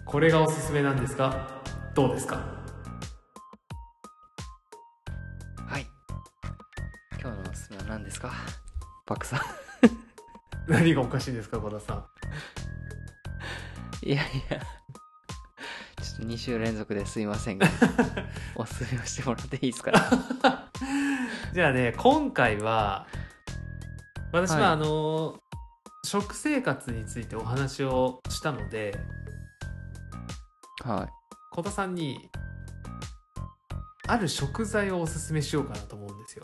[0.04, 1.48] これがおすすめなんですが
[1.94, 2.61] どうですか？
[7.52, 8.32] おすすめは何ですか？
[9.06, 9.40] パクさん
[10.68, 12.04] 何がおかしいですか小田さん。
[14.06, 14.58] いやいや。
[16.02, 17.66] ちょっと2週連続ですいませんが。
[18.56, 19.92] おすすめをしてもらっていいですか
[21.52, 23.06] じゃあね今回は
[24.32, 24.64] 私は、はい。
[24.72, 25.38] あの
[26.04, 28.98] 食生活についてお話をしたので
[30.84, 31.08] はい。
[31.52, 32.30] 小田さんに
[34.08, 36.42] ある食材をおすすめしようかなと思うんですよ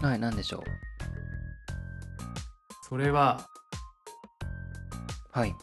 [0.00, 0.62] はい、何でしょ
[2.88, 3.48] それは
[5.34, 5.38] う。
[5.38, 5.54] はい。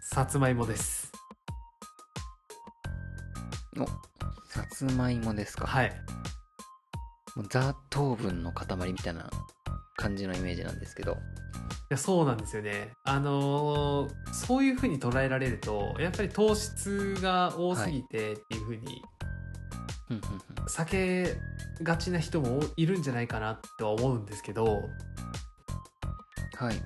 [0.00, 1.12] さつまいもです
[4.48, 5.66] さつまいもですか。
[5.66, 5.92] はい
[7.34, 9.28] もうザ糖分の塊みたいな
[9.96, 11.12] 感じのイメージなんですけど。
[11.12, 11.16] い
[11.90, 19.15] やそうなんですよねあのーそういうふうに捉えられるとやっぱり糖質が多すぎてっていうふうにうんうん
[20.68, 21.36] 避け
[21.82, 24.68] がちな人もいるんじゃないかなとは思うんですけどう
[26.64, 26.66] ん。
[26.66, 26.76] はい。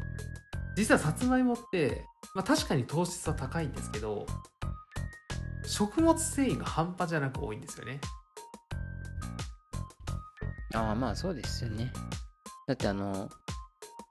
[0.77, 2.05] 実はさつまいもって、
[2.35, 4.27] まあ、確かに糖質は高いんですけど
[5.67, 8.01] 食物繊維が半端じゃなく多いんですよね
[10.75, 11.93] ああ、まあそうですよね。
[12.67, 13.29] だってあの、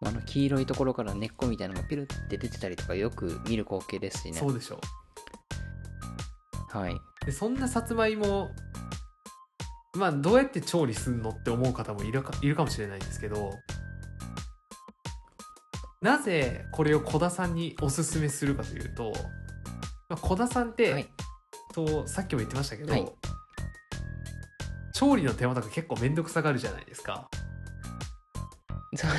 [0.05, 4.37] あの黄色いところから根っこみたいなのがピルって出てたりとかよく見る光景ですしね。
[4.37, 4.79] そうでしょ
[6.69, 6.95] はい。
[7.25, 8.51] でそんなさつまいも
[9.99, 13.53] まあどうやって調理するのって思う方もいるかいるかもしれないんですけど
[16.01, 19.11] なぜこれを小田さんにおすすめするかというと、
[20.07, 21.09] まあ、小田さんって、はい。
[21.75, 23.05] そうさっきも言ってましたけど、はい
[24.93, 27.29] 調理の手間とか結構面倒くさがるじゃないですか
[28.93, 29.11] そう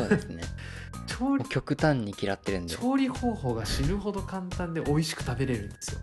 [0.00, 0.42] そうですね。
[1.06, 2.74] 調理極端に嫌ってるんで。
[2.74, 6.00] 調理方法が死ぬほど簡単で美味しく食べれるんですよ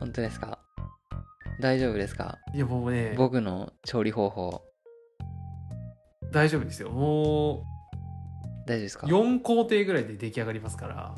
[0.00, 0.58] 本当ですか？
[1.60, 2.38] 大丈夫ですか？
[2.54, 3.14] いやもうね。
[3.16, 4.62] 僕の調理方法、
[6.32, 6.90] 大丈夫ですよ。
[6.90, 7.64] も
[8.66, 9.06] 大丈夫ですか？
[9.06, 11.14] う4工程ぐらいで出来上がりますから。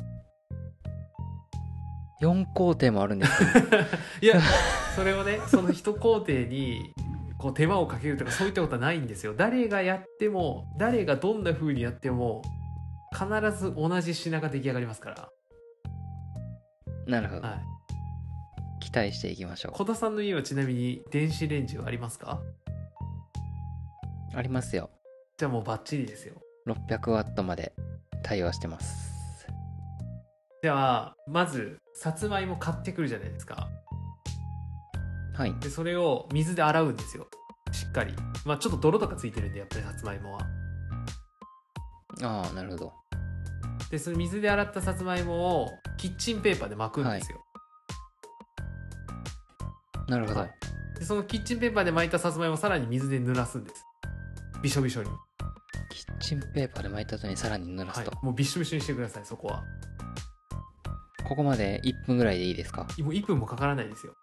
[2.21, 3.77] 4工程もあるんですか？
[4.21, 4.39] いや
[4.95, 6.93] それをねその一工程に
[7.37, 9.33] こう手間をかけるとかそういったことはないんですよ。
[9.35, 12.41] 誰がやっても誰がどんな風にやっても
[13.11, 13.27] 必
[13.57, 15.29] ず同じ品が出来上がりますから、
[17.07, 17.41] なるほど。
[17.41, 17.63] はい、期
[18.93, 22.39] 待していきましょ小田さんの家はちなみに電子レンジはありますか？
[24.33, 24.37] う。
[24.37, 24.89] ありますよ。
[25.37, 26.35] じゃあもうバッチリですよ
[26.67, 27.73] 600ワットまで
[28.23, 29.47] 対応してます。
[30.61, 33.67] じゃあまずさつまいも買ってくるじゃないですか
[35.35, 35.53] はい。
[35.59, 37.27] でそれを水で洗うんですよ
[37.71, 38.13] しっかり
[38.45, 40.41] まあちょっと泥とかついてるんでやっぱりさつまいもは
[42.21, 42.93] ああなるほど
[43.91, 47.42] でその水で洗ったさつまいもをキッチンペーパーで巻くんですよ、
[50.07, 50.51] なるほど、はい。
[50.99, 53.85] でそのキッチンペーパーで巻いたさつまいもをさらに水で濡らすんです。
[54.61, 55.09] びしょびしょに、
[55.89, 58.05] キッチンペーパーで巻いた後にさらに濡らはい。
[58.05, 59.63] すと、、もうびっしょびしょにしてくださいそこは。
[61.27, 62.83] ここまで1分ぐらいでいいですか？
[62.83, 64.13] もう1分もかからないですよ。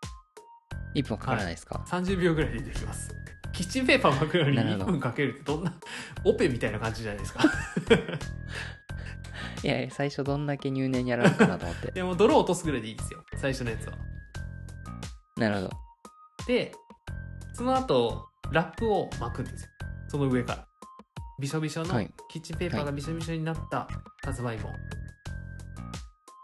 [0.95, 3.11] 1分かからないですか、30秒ぐらいでできます。
[3.53, 4.93] キッチンペーパー巻くのに1なるほど。
[4.93, 5.73] 分かけるってどんな
[6.25, 7.45] オペみたいな感じじゃないですか。
[9.63, 11.91] いやいや最初どんだけ入念にやられるかなと思って。
[11.93, 13.23] でも泥を落とすぐらいでいいですよ。
[13.37, 13.93] 最初のやつは
[15.41, 15.71] なるほど。
[16.47, 16.73] で
[17.55, 19.69] その後ラップを巻くんですよ。
[20.09, 20.67] その上から。
[21.41, 22.11] びしょびしょのはい。
[22.29, 23.89] キッチンペーパーがびしょびしょになった
[24.25, 24.59] さつまい。
[24.59, 24.71] も、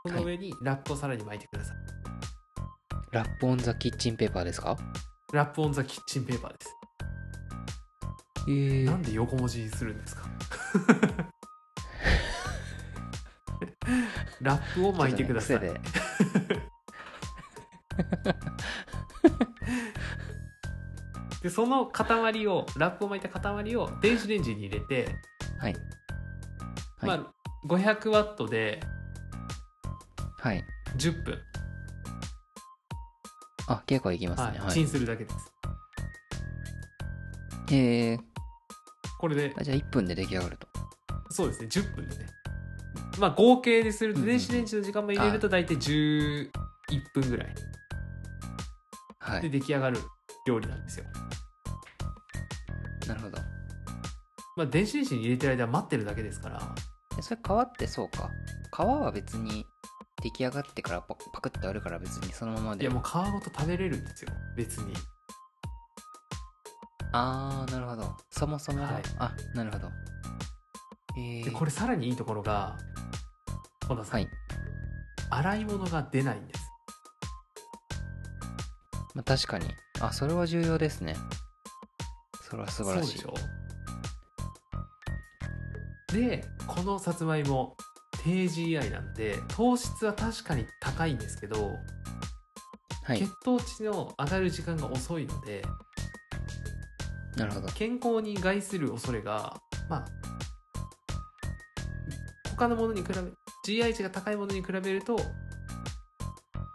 [0.07, 1.77] その上にラップをさらに巻いてください、
[3.13, 4.77] ラップオンザキッチンペーパーですか？
[5.33, 6.75] ラップオンザキッチンペーパーです、
[8.49, 8.85] えー。
[8.85, 10.23] なんで横文字にするんですか？
[14.41, 15.59] ラップを巻いてください、
[21.43, 25.15] でその塊をラップを巻いた塊を電子レンジに入れて、
[25.59, 25.77] はい。
[26.99, 27.19] はい。
[27.19, 27.33] まあ、
[27.67, 28.81] 500ワットで
[30.39, 30.65] はい。
[30.97, 31.39] 10分、
[33.69, 34.45] あ結構いきますね。
[34.51, 34.73] はい、はい。
[34.73, 35.53] チンするだけです。
[37.71, 38.19] えー、
[39.19, 39.53] これで。
[39.57, 40.69] あじゃあ1分で出来上がると。
[41.31, 41.69] そうですね。
[41.69, 42.27] 10分でね。
[43.19, 46.51] まあ合計でするとうんうん電子レンジの時間も入れると大体11
[47.13, 47.49] 分ぐらい。
[47.49, 47.55] で
[49.27, 49.51] はい。
[49.51, 49.99] 出来上がる
[50.47, 51.07] 料理なんですよ、
[53.09, 53.39] なるほど。
[54.57, 56.75] まあ、電子レンジに入れてる間は待ってるだけですから。
[57.19, 58.31] えそれ皮ってそうか。
[58.75, 59.67] 皮は別に
[60.23, 62.85] 出来上がってからパパクってあるから別にそのままで。
[62.85, 64.31] いやもう皮ごと食べれるんですよ。
[64.57, 64.95] 別に。
[67.13, 68.17] ああなるほど。
[68.31, 69.03] そもそもが、はい。
[69.19, 69.91] あなるほど。
[71.17, 72.77] えー、でこれさらにいいところが
[73.89, 74.29] 本田さん、はい、
[75.31, 76.66] 洗い物が出ないんです
[79.17, 79.65] まあ、確かに。
[80.01, 81.17] あそれは重要ですね。
[82.43, 83.23] それは素晴らしい。
[86.13, 87.77] でこのさつまいも
[88.23, 91.79] 低 GI なんで糖質は確かに高いんですけど、
[93.05, 93.19] はい。
[93.19, 95.63] 血糖値の上がる時間が遅いので
[97.39, 97.69] なるほど。
[97.69, 99.57] 健康に害する恐れが
[99.89, 100.05] まあ
[102.51, 103.15] 他のものに比べ
[103.67, 105.19] GI 値が高いものに比べると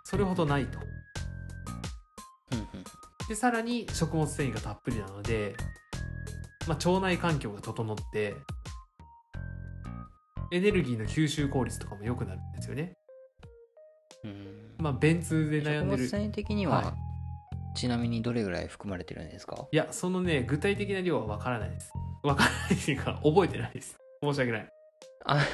[0.06, 0.91] それほどないと
[3.32, 5.56] でさらに食物繊維がたっぷりなので、
[6.68, 8.36] まあ、腸内環境が整って
[10.52, 12.94] エネルギーの吸収効率とかも良くなるんですよね。
[14.26, 16.04] うんまあ、便通で悩んでる。
[16.04, 16.94] 食物繊維的には、は
[17.74, 19.66] ちなみにどれぐらい含まれてるんですか？
[19.72, 21.94] いや、そのね、具体的な量はわからないです。
[22.24, 23.98] わからないっていうか、 覚えてないです。
[24.22, 24.70] 申し訳ない。
[25.24, 25.40] あ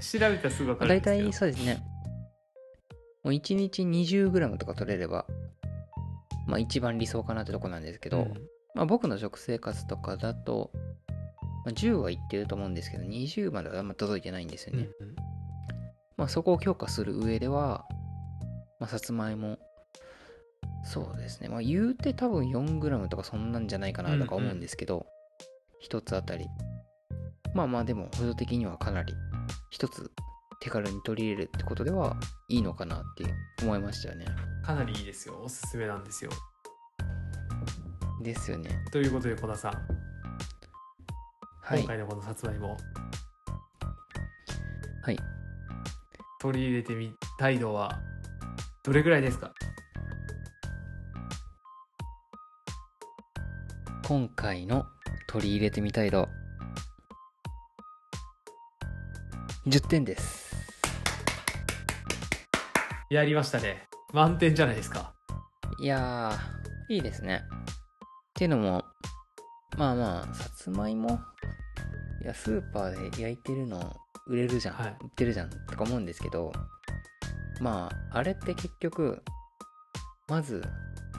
[0.00, 1.30] 調べたらすぐわかるん大ですけど。
[1.30, 1.84] 体そうですね
[3.22, 5.24] もう1日 20g とか取れれば
[6.52, 8.32] まあ一番理想かなってとこなんですけど、うん。
[8.74, 10.70] まあ、僕の食生活とかだと、
[11.64, 15.14] まあ、10はいってると思うんですけど20まではあんま届いてないんですよね、うん
[16.16, 17.84] まあ、そこを強化する上では、
[18.80, 19.58] まあ、さつまいも
[20.84, 21.48] そうですね。
[21.48, 25.06] まあ言うて多分 4g とかそんなんじゃないかなとか思うんですけど、
[25.80, 26.48] 一つあたり。
[27.54, 29.14] まあまあでも補助的にはかなり。
[29.70, 30.10] 一つ
[30.62, 33.24] 手軽に取り入れるってことではいいのかなって
[33.64, 34.26] 思いましたよね。
[34.64, 35.40] かなりいいですよ。
[35.42, 36.30] おすすめなんですよ。
[38.22, 38.70] ですよね。
[38.92, 39.72] ということで、小田さん、
[41.62, 41.80] はい。
[41.80, 42.76] 今回のこのさつまいも、
[45.02, 45.18] はい。
[46.40, 47.98] 取り入れてみたい度は、
[48.84, 49.52] どれぐらいですか？
[54.06, 54.86] 今回の
[55.26, 56.28] 取り入れてみたい度
[59.66, 60.51] 10点です
[63.12, 63.88] やりましたね。
[64.14, 65.12] 満点じゃないですか。
[65.78, 67.44] いやーいいですね。
[67.50, 67.52] っ
[68.32, 68.84] ていうのも
[69.76, 71.20] まあまあさつまいも？
[72.22, 73.94] いやスーパーで焼いてるの
[74.26, 74.96] 売れるじゃん、はい。
[74.98, 76.52] 売ってるじゃんとか思うんですけど
[77.60, 79.22] まああれって結局
[80.26, 80.64] まず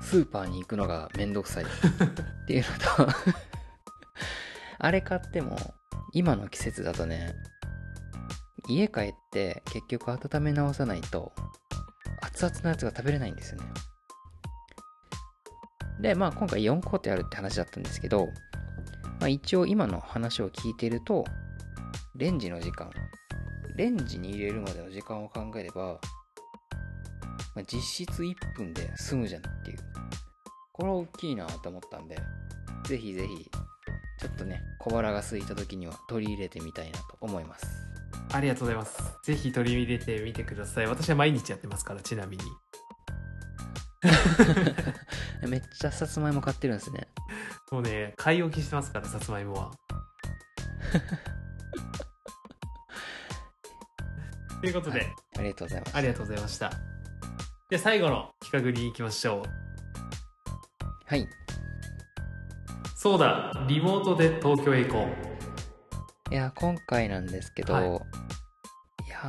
[0.01, 1.63] スーパーに行くのがめんどくさい。
[1.69, 2.63] っていう
[2.97, 3.15] のと
[4.79, 5.59] あれ買っても
[6.11, 7.35] 今の季節だとね
[8.67, 11.33] 家帰って結局温め直さないと
[12.45, 13.67] 熱々のやつが食べれないんですよね。
[15.99, 18.27] でまあ今回4工程あるって話だったんですけど、
[19.19, 21.23] まあ、一応今の話を聞いてると
[22.15, 22.91] レンジの時間。
[23.75, 25.99] レンジに入れるまでの時間を考えれば、
[27.55, 29.77] まあ、実質1分で済むじゃんっていう。
[30.73, 32.17] これは大きいなと思ったんで
[32.87, 33.49] ぜひぜひ
[34.19, 37.92] ちょっとね小腹が空いた時には取り入れてみたいなと思います。
[38.31, 39.17] ありがとうございます。
[39.23, 40.87] ぜひ取り入れてみてください。
[40.87, 42.43] 私は毎日やってますからちなみに。
[45.47, 47.07] めっちゃさつまいも買ってるんですね。
[47.71, 48.13] もうね。
[48.17, 49.71] 買い置きしてますからさつまいもは。
[54.61, 55.13] ということで、はい。
[55.37, 55.97] ありがとうございます。
[55.97, 56.71] ありがとうございました。
[57.69, 59.49] で最後の企画に行きましょう。
[61.05, 61.27] はい。
[62.95, 63.65] そうだ。
[63.67, 65.32] リモートで東京へ行こう
[66.31, 67.85] いや今回なんですけど、はい。
[67.85, 67.89] い、
[69.09, 69.19] や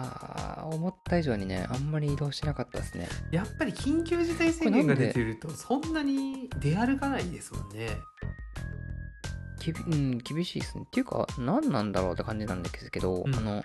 [0.62, 3.08] ー思った以上にねあんまり移動しなかったですね。
[3.30, 7.88] やっぱり緊急事態宣言が出てるとそんなに出歩かないですもんね。
[9.60, 10.84] きびうん厳しいですね。
[10.86, 13.34] っていうか何なんだろうって感じなんですけど、うん。
[13.34, 13.62] あの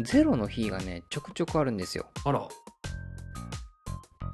[0.00, 2.06] ゼロの日がねちょくちょくあるんですよ。
[2.24, 2.46] あら。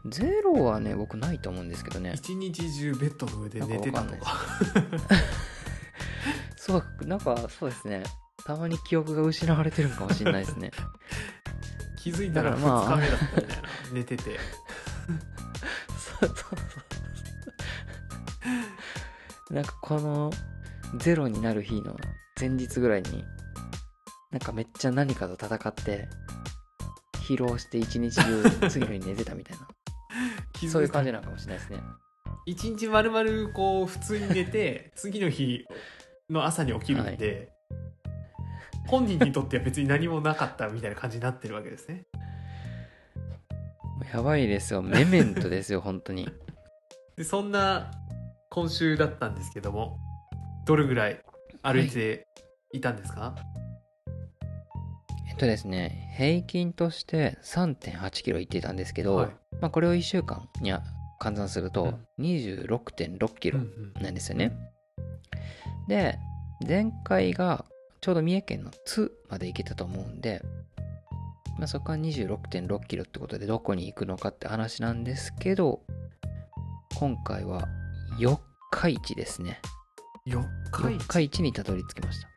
[0.07, 2.13] ゼロはね僕ないと思うんですけどね。
[2.17, 4.39] 一日中ベッドの上で寝てたとなんか
[6.65, 8.05] そうなんかそうですね。
[8.47, 10.71] たまに記憶が失われてるんかもしれないですね。
[11.99, 14.39] 気づいたら2だからまあ日目だったみたいな寝てて。
[16.21, 16.47] そうそうそ
[19.51, 20.33] うなんかこの
[20.99, 21.97] ゼロになる日の
[22.39, 23.25] 前日ぐらいに
[24.31, 26.09] なんかめっちゃ何かと戦って
[27.29, 29.67] 疲労して一日中次の日寝てたみたいな。
[30.71, 31.83] そういう感じななのかもしれないですね。
[32.47, 35.67] 一日まるまるこう普通に寝て次の日
[36.31, 37.53] の朝に起きるんで、
[38.87, 42.05] 本人にとっては別に何もなかったみたいな感じになってるわけですね。
[44.13, 46.29] やばいですよメメントですよ本当に。
[47.17, 47.91] でそんな
[48.51, 49.99] 今週だったんですけども
[50.67, 51.23] どれぐらい
[51.63, 52.27] 歩いて
[52.73, 53.35] いたんですか、
[55.29, 59.31] えっとですね平均として3 8キロ行ってたんですけど、はい。
[59.61, 60.73] まあ、これを1週間に
[61.21, 64.03] 換算すると26.6キロうんうん。
[64.03, 64.53] なんですよね、
[65.89, 66.19] で
[66.67, 67.65] 前回が
[68.01, 70.43] ちょうど三重県の津まで行けたと思うんで、
[71.59, 75.83] まあ、そこから26.6キロってことでどこに行くのかって話なんですけど
[76.97, 77.69] 今回は
[78.19, 79.61] 四日市ですね。
[80.27, 82.29] 4日四日市にたどり着きました。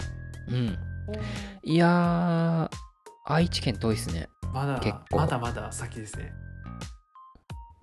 [0.50, 0.78] うん。
[1.64, 2.78] いやー
[3.26, 4.28] 愛知県遠いっすね。
[4.54, 5.18] まだ結構。
[5.18, 6.34] まだまだ先ですね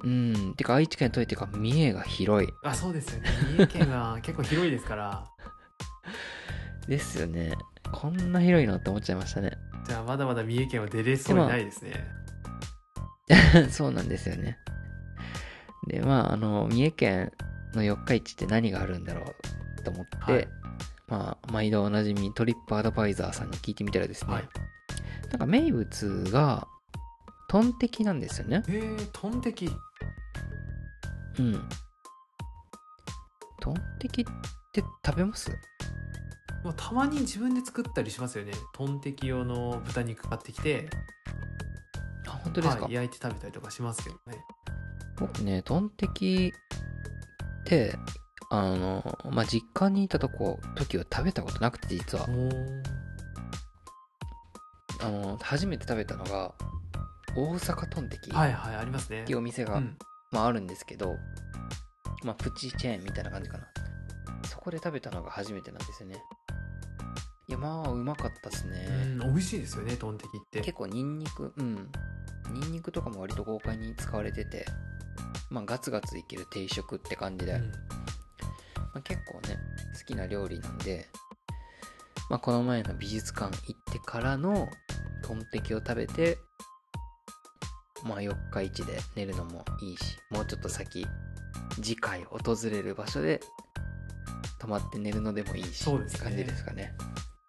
[0.05, 0.55] うん。
[0.55, 2.49] てか愛知県遠いってか三重が広い。
[2.65, 3.31] あそうですよね。
[3.57, 5.25] 三重県は結構広いですから。
[6.89, 7.53] ですよね。
[7.93, 9.53] こんな広いのって思っちゃいましたね。
[9.87, 11.93] じゃあまだまだ三重県は出れそうにないですね。
[13.71, 14.59] そうなんですよね。
[15.87, 17.33] で、まあ、あの、三重県
[17.75, 19.35] の四日市って何があるんだろ
[19.79, 20.49] うと思って、はい。
[21.09, 24.49] まあ、毎度おなじみトリップアドバイザーさんに聞いてみたらですね、はい。
[25.31, 26.67] なんか名物が、
[27.53, 28.63] トンテキなんですよね。
[28.67, 28.83] へえ
[29.13, 29.67] トンテキ。
[29.67, 31.69] うん。
[33.61, 34.25] トンテキっ
[34.73, 35.51] て食べます？
[36.65, 38.53] まあたまに自分で作ったりしますよね。
[38.73, 40.89] トンテキ用の豚肉買ってきて。
[42.27, 44.43] あ、本当ですか、はい、焼いて食べたりとかしますけどね。
[45.19, 47.99] 僕ね、トンテキって、
[48.51, 52.27] あの、まあ、実家にいたとこ、時は食べたことなくて、実は。
[55.03, 56.55] あの初めて食べたのが
[57.35, 59.25] 大阪トンテキっはいはいありますね。
[59.25, 59.97] ていうお店が、うん。
[60.31, 61.17] まあ、あるんですけど、
[62.25, 63.67] まあ、プチチェーンみたいな感じかな。
[64.49, 66.17] そこで食べたのが初めてなんですよね。
[67.49, 70.61] いやまあうまかったですね、うん美味しいですよねトンテキって。
[70.61, 71.91] 結構ニンニクうん。
[72.53, 74.65] ニンニクとかも割と豪快に使われてて
[75.51, 77.71] まあガツガツいける定食って感じで、うん。
[77.71, 77.71] ま
[78.95, 79.59] あ、結構ね
[79.99, 81.09] 好きな料理なんで、
[82.31, 84.69] まあ、この前の美術館行ってからの
[85.23, 86.39] トンテキを食べて
[88.05, 91.07] まあ四日市で寝るのもいいしもうちょっと先
[91.77, 92.41] 次回訪
[92.71, 93.41] れる場所で
[94.59, 96.21] 泊まって寝るのでもいいしそうですね。
[96.21, 96.95] 感じですかね。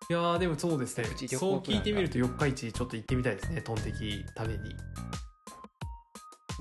[0.10, 1.06] いやーでもそうですね。
[1.06, 3.62] そう聞いてみると四日市ちょっと行ってみたいですね。
[3.62, 4.76] トンテキ食べに。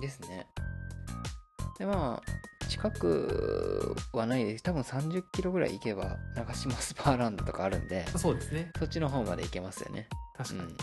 [0.01, 0.47] ですね。
[1.79, 4.63] でまあ近くはないです。
[4.65, 8.71] 多分30キロぐらい行けば長島スパーランドとかあるんでそうですね。
[8.79, 10.09] そっちの方まで行けますよね。
[10.37, 10.77] 確かに、うん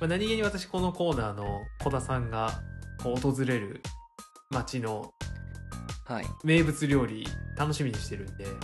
[0.00, 2.62] まあ、何気に私このコーナーの小田さんが
[3.02, 3.82] こう訪れる
[4.50, 5.12] 町の
[6.06, 6.24] はい。
[6.42, 7.26] 名物料理
[7.56, 8.46] 楽しみにしてるんで。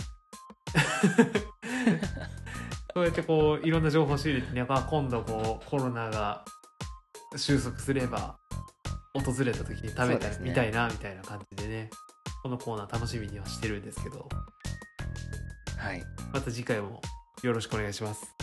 [2.93, 6.43] そうやってこういろんな情報を仕入れてね、まあ、今度こうコロナが
[7.35, 8.37] 収束すれば
[9.13, 11.89] 訪れた時に食べたみたいなみたいな感じでね。
[12.43, 14.27] このコーナー楽しみにはしてるんですけど。
[15.77, 16.03] はい。
[16.33, 17.01] また次回も
[17.43, 18.37] よろしくお願いします。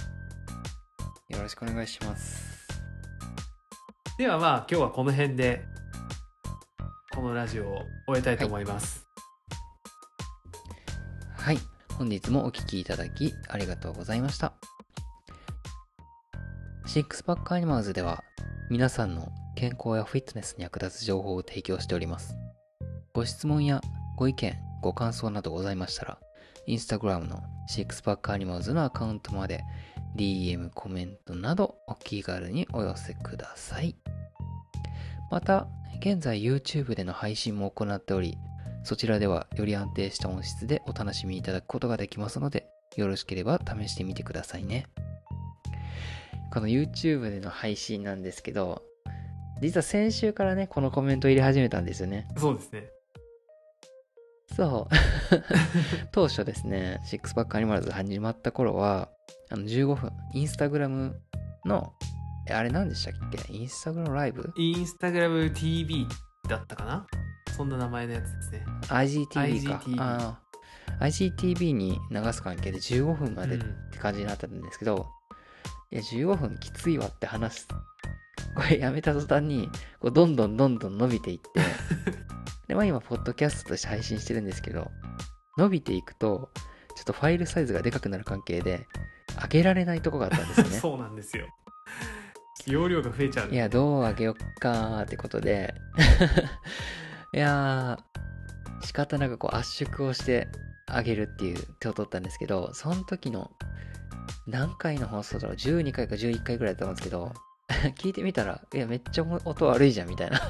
[1.29, 2.54] よろしくお願いします
[4.17, 5.65] ではまあ今日はこの辺で
[7.15, 9.05] このラジオを終えたいと思います、
[11.37, 11.59] はい
[11.97, 14.53] 本本日もお聴きいただきありがとうございました。
[16.87, 18.23] シックスパックアニマーズでは
[18.69, 22.37] 皆さんの健康やフィットネスに役立つ情報を提供しております。
[23.13, 23.81] ご質問や
[24.17, 26.19] ご意見、ご感想などございましたら、
[26.67, 29.63] インスタグラムのシックスパックアニマルズのアカウントまで
[30.17, 33.97] DM、コメントなどお気軽にお寄せください。
[35.31, 35.67] また、
[36.01, 38.37] 現在 YouTube での配信も行っており、
[38.83, 42.67] そちらではより安定した音質でお楽しみいただくことができますので、
[42.97, 44.87] よろしければ試してみてくださいね。
[46.53, 48.83] この YouTube での配信なんですけど、
[49.61, 52.29] 実は先週からね、このコメント入れ始めたんですよね。
[52.37, 52.91] そうですね。
[54.55, 54.95] そう。
[56.13, 59.09] 当初ですね、シックスパックアニマルズ始まった頃は、
[59.51, 61.21] あの15分、インスタグラム
[61.65, 62.04] の、え
[62.51, 63.53] あれ何でしたっけ？
[63.53, 64.53] インスタグラムライブ？
[64.57, 66.07] インスタグラム TV
[66.49, 67.07] だったかな？
[67.57, 68.65] そんな名前のやつですね。
[68.89, 69.83] ?IGTV か。
[69.85, 70.45] IGTV あー
[71.01, 75.07] IGTV に流す関係で15分までっうんて感じになったんですけど、
[75.91, 77.69] いや、15分きついわって話す。
[78.55, 79.69] これやめた途端に、
[79.99, 81.49] こうどんどんどんどん伸びていって、
[82.69, 84.91] で、まあ今、ポッドキャストとして配信してるんですけど、
[85.57, 86.51] 伸びていくと、
[86.95, 88.87] ちょっとファイルサイズがでかくなる関係で、
[89.43, 90.77] 上げられないとこがあったんですよね。
[90.79, 91.49] そうなんですよ。
[92.67, 95.75] 容量が増えちゃういや、どう上げよっかーってことで、
[97.35, 100.49] いやー、仕方なくこう圧縮をして
[100.87, 103.51] あげるっていう手を取ったんですけど、その時の
[104.47, 107.33] 何回の放送だろう ?12 回か11回ぐらいだったんですけど、
[107.99, 110.41] 聞いてみたら、いや、めっちゃ音悪いじゃんみたいな。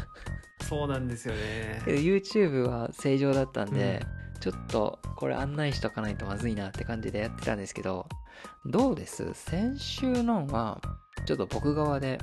[0.62, 1.82] そうなんですよね。
[1.86, 4.04] YouTube は正常だったんで、
[4.44, 8.06] ちょっとこれ案内しとかないとまずいなって感じでやってたんですけど、
[8.66, 9.32] どうです？
[9.32, 10.82] 先週のは、
[11.24, 12.18] ちょっと僕側で、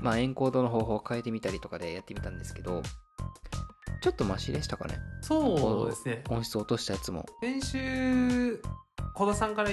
[0.00, 2.82] まあエンコードの方法を変えてみたりとかでやってみたんですけど、
[4.00, 4.98] ちょっとマシでしたかね？
[5.20, 6.24] そうですね。
[6.30, 7.26] 音質落としたやつも。
[7.42, 8.62] 先週、
[9.14, 9.68] 小田さんから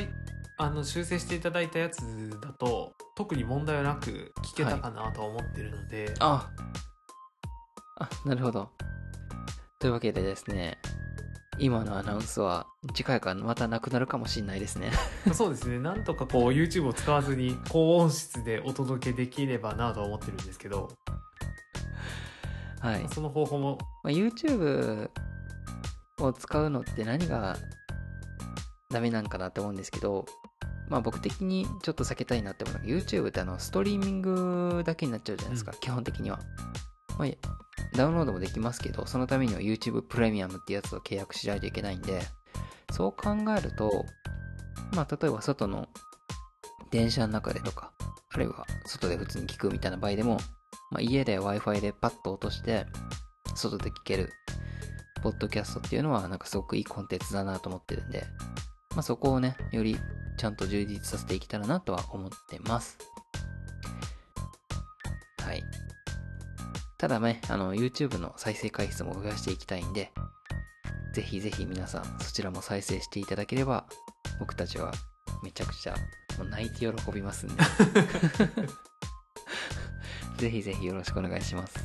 [0.58, 2.02] あの修正していただいたやつ
[2.42, 6.52] だと、特に問題はなく聞けたかなとは思ってるので、あ
[8.00, 8.70] あ、なるほど。
[9.80, 10.78] というわけでですね、
[11.58, 14.92] 今のアナウンスは次回からまたなくなるかもしれないですね。
[15.34, 15.80] そうですね。
[15.80, 20.92] なんとかこう YouTube を使わずに高音質でお届けできればなとは思ってるんですけど、
[22.82, 23.08] はい。
[23.10, 25.10] その方法もまあ、YouTube
[26.20, 27.58] を使うのって何が
[28.90, 30.26] ダメなんかなって思うんですけど、
[30.90, 36.40] まあ僕的にちょっと避けたいなって思うのが YouTube ってあのストリーミングだけになっちゃうじゃないですか、う基本的には。
[37.18, 37.28] まあ、
[37.96, 42.22] ダウンロードもできますけど、そのためには YouTube プレミアムってやつを契約しないといけないんで、
[42.92, 44.06] そう考えると、
[44.94, 45.88] まあ例えば外の
[46.92, 47.92] 電車の中でとか、
[48.32, 50.40] あるいは外で普通に聞くみたいな場合でも、
[50.92, 52.86] まあ、家で Wi-Fi でパッと落として、
[53.56, 54.32] 外で聞ける
[55.24, 58.26] ポッドキャストっていうのはなんかすごくいいコンテンツだなと思ってるんで、
[58.92, 59.98] まあ、そこをね、より
[60.38, 62.98] ちゃんと充実させていけたらなとは思ってます。
[67.06, 70.12] ただね、あの、YouTube の再生回数も増やしていきたいんで、
[71.14, 73.86] ぜひぜひ皆さんそちらも再生していただければ、
[74.40, 74.92] 僕たちは
[75.44, 75.94] めちゃくちゃ
[76.40, 77.64] もう泣いて喜びますんで。
[80.38, 81.76] ぜひぜひよろしくお願いします。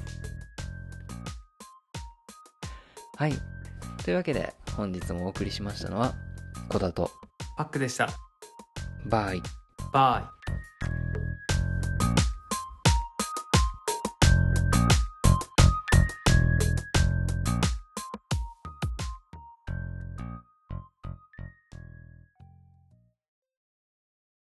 [3.18, 3.34] はい。
[4.02, 6.14] というわけで、本日もお送りしましたのは、
[6.70, 7.10] 小田と、
[7.58, 8.08] パックでした。
[9.04, 9.42] バイ。
[9.92, 11.09] バイ。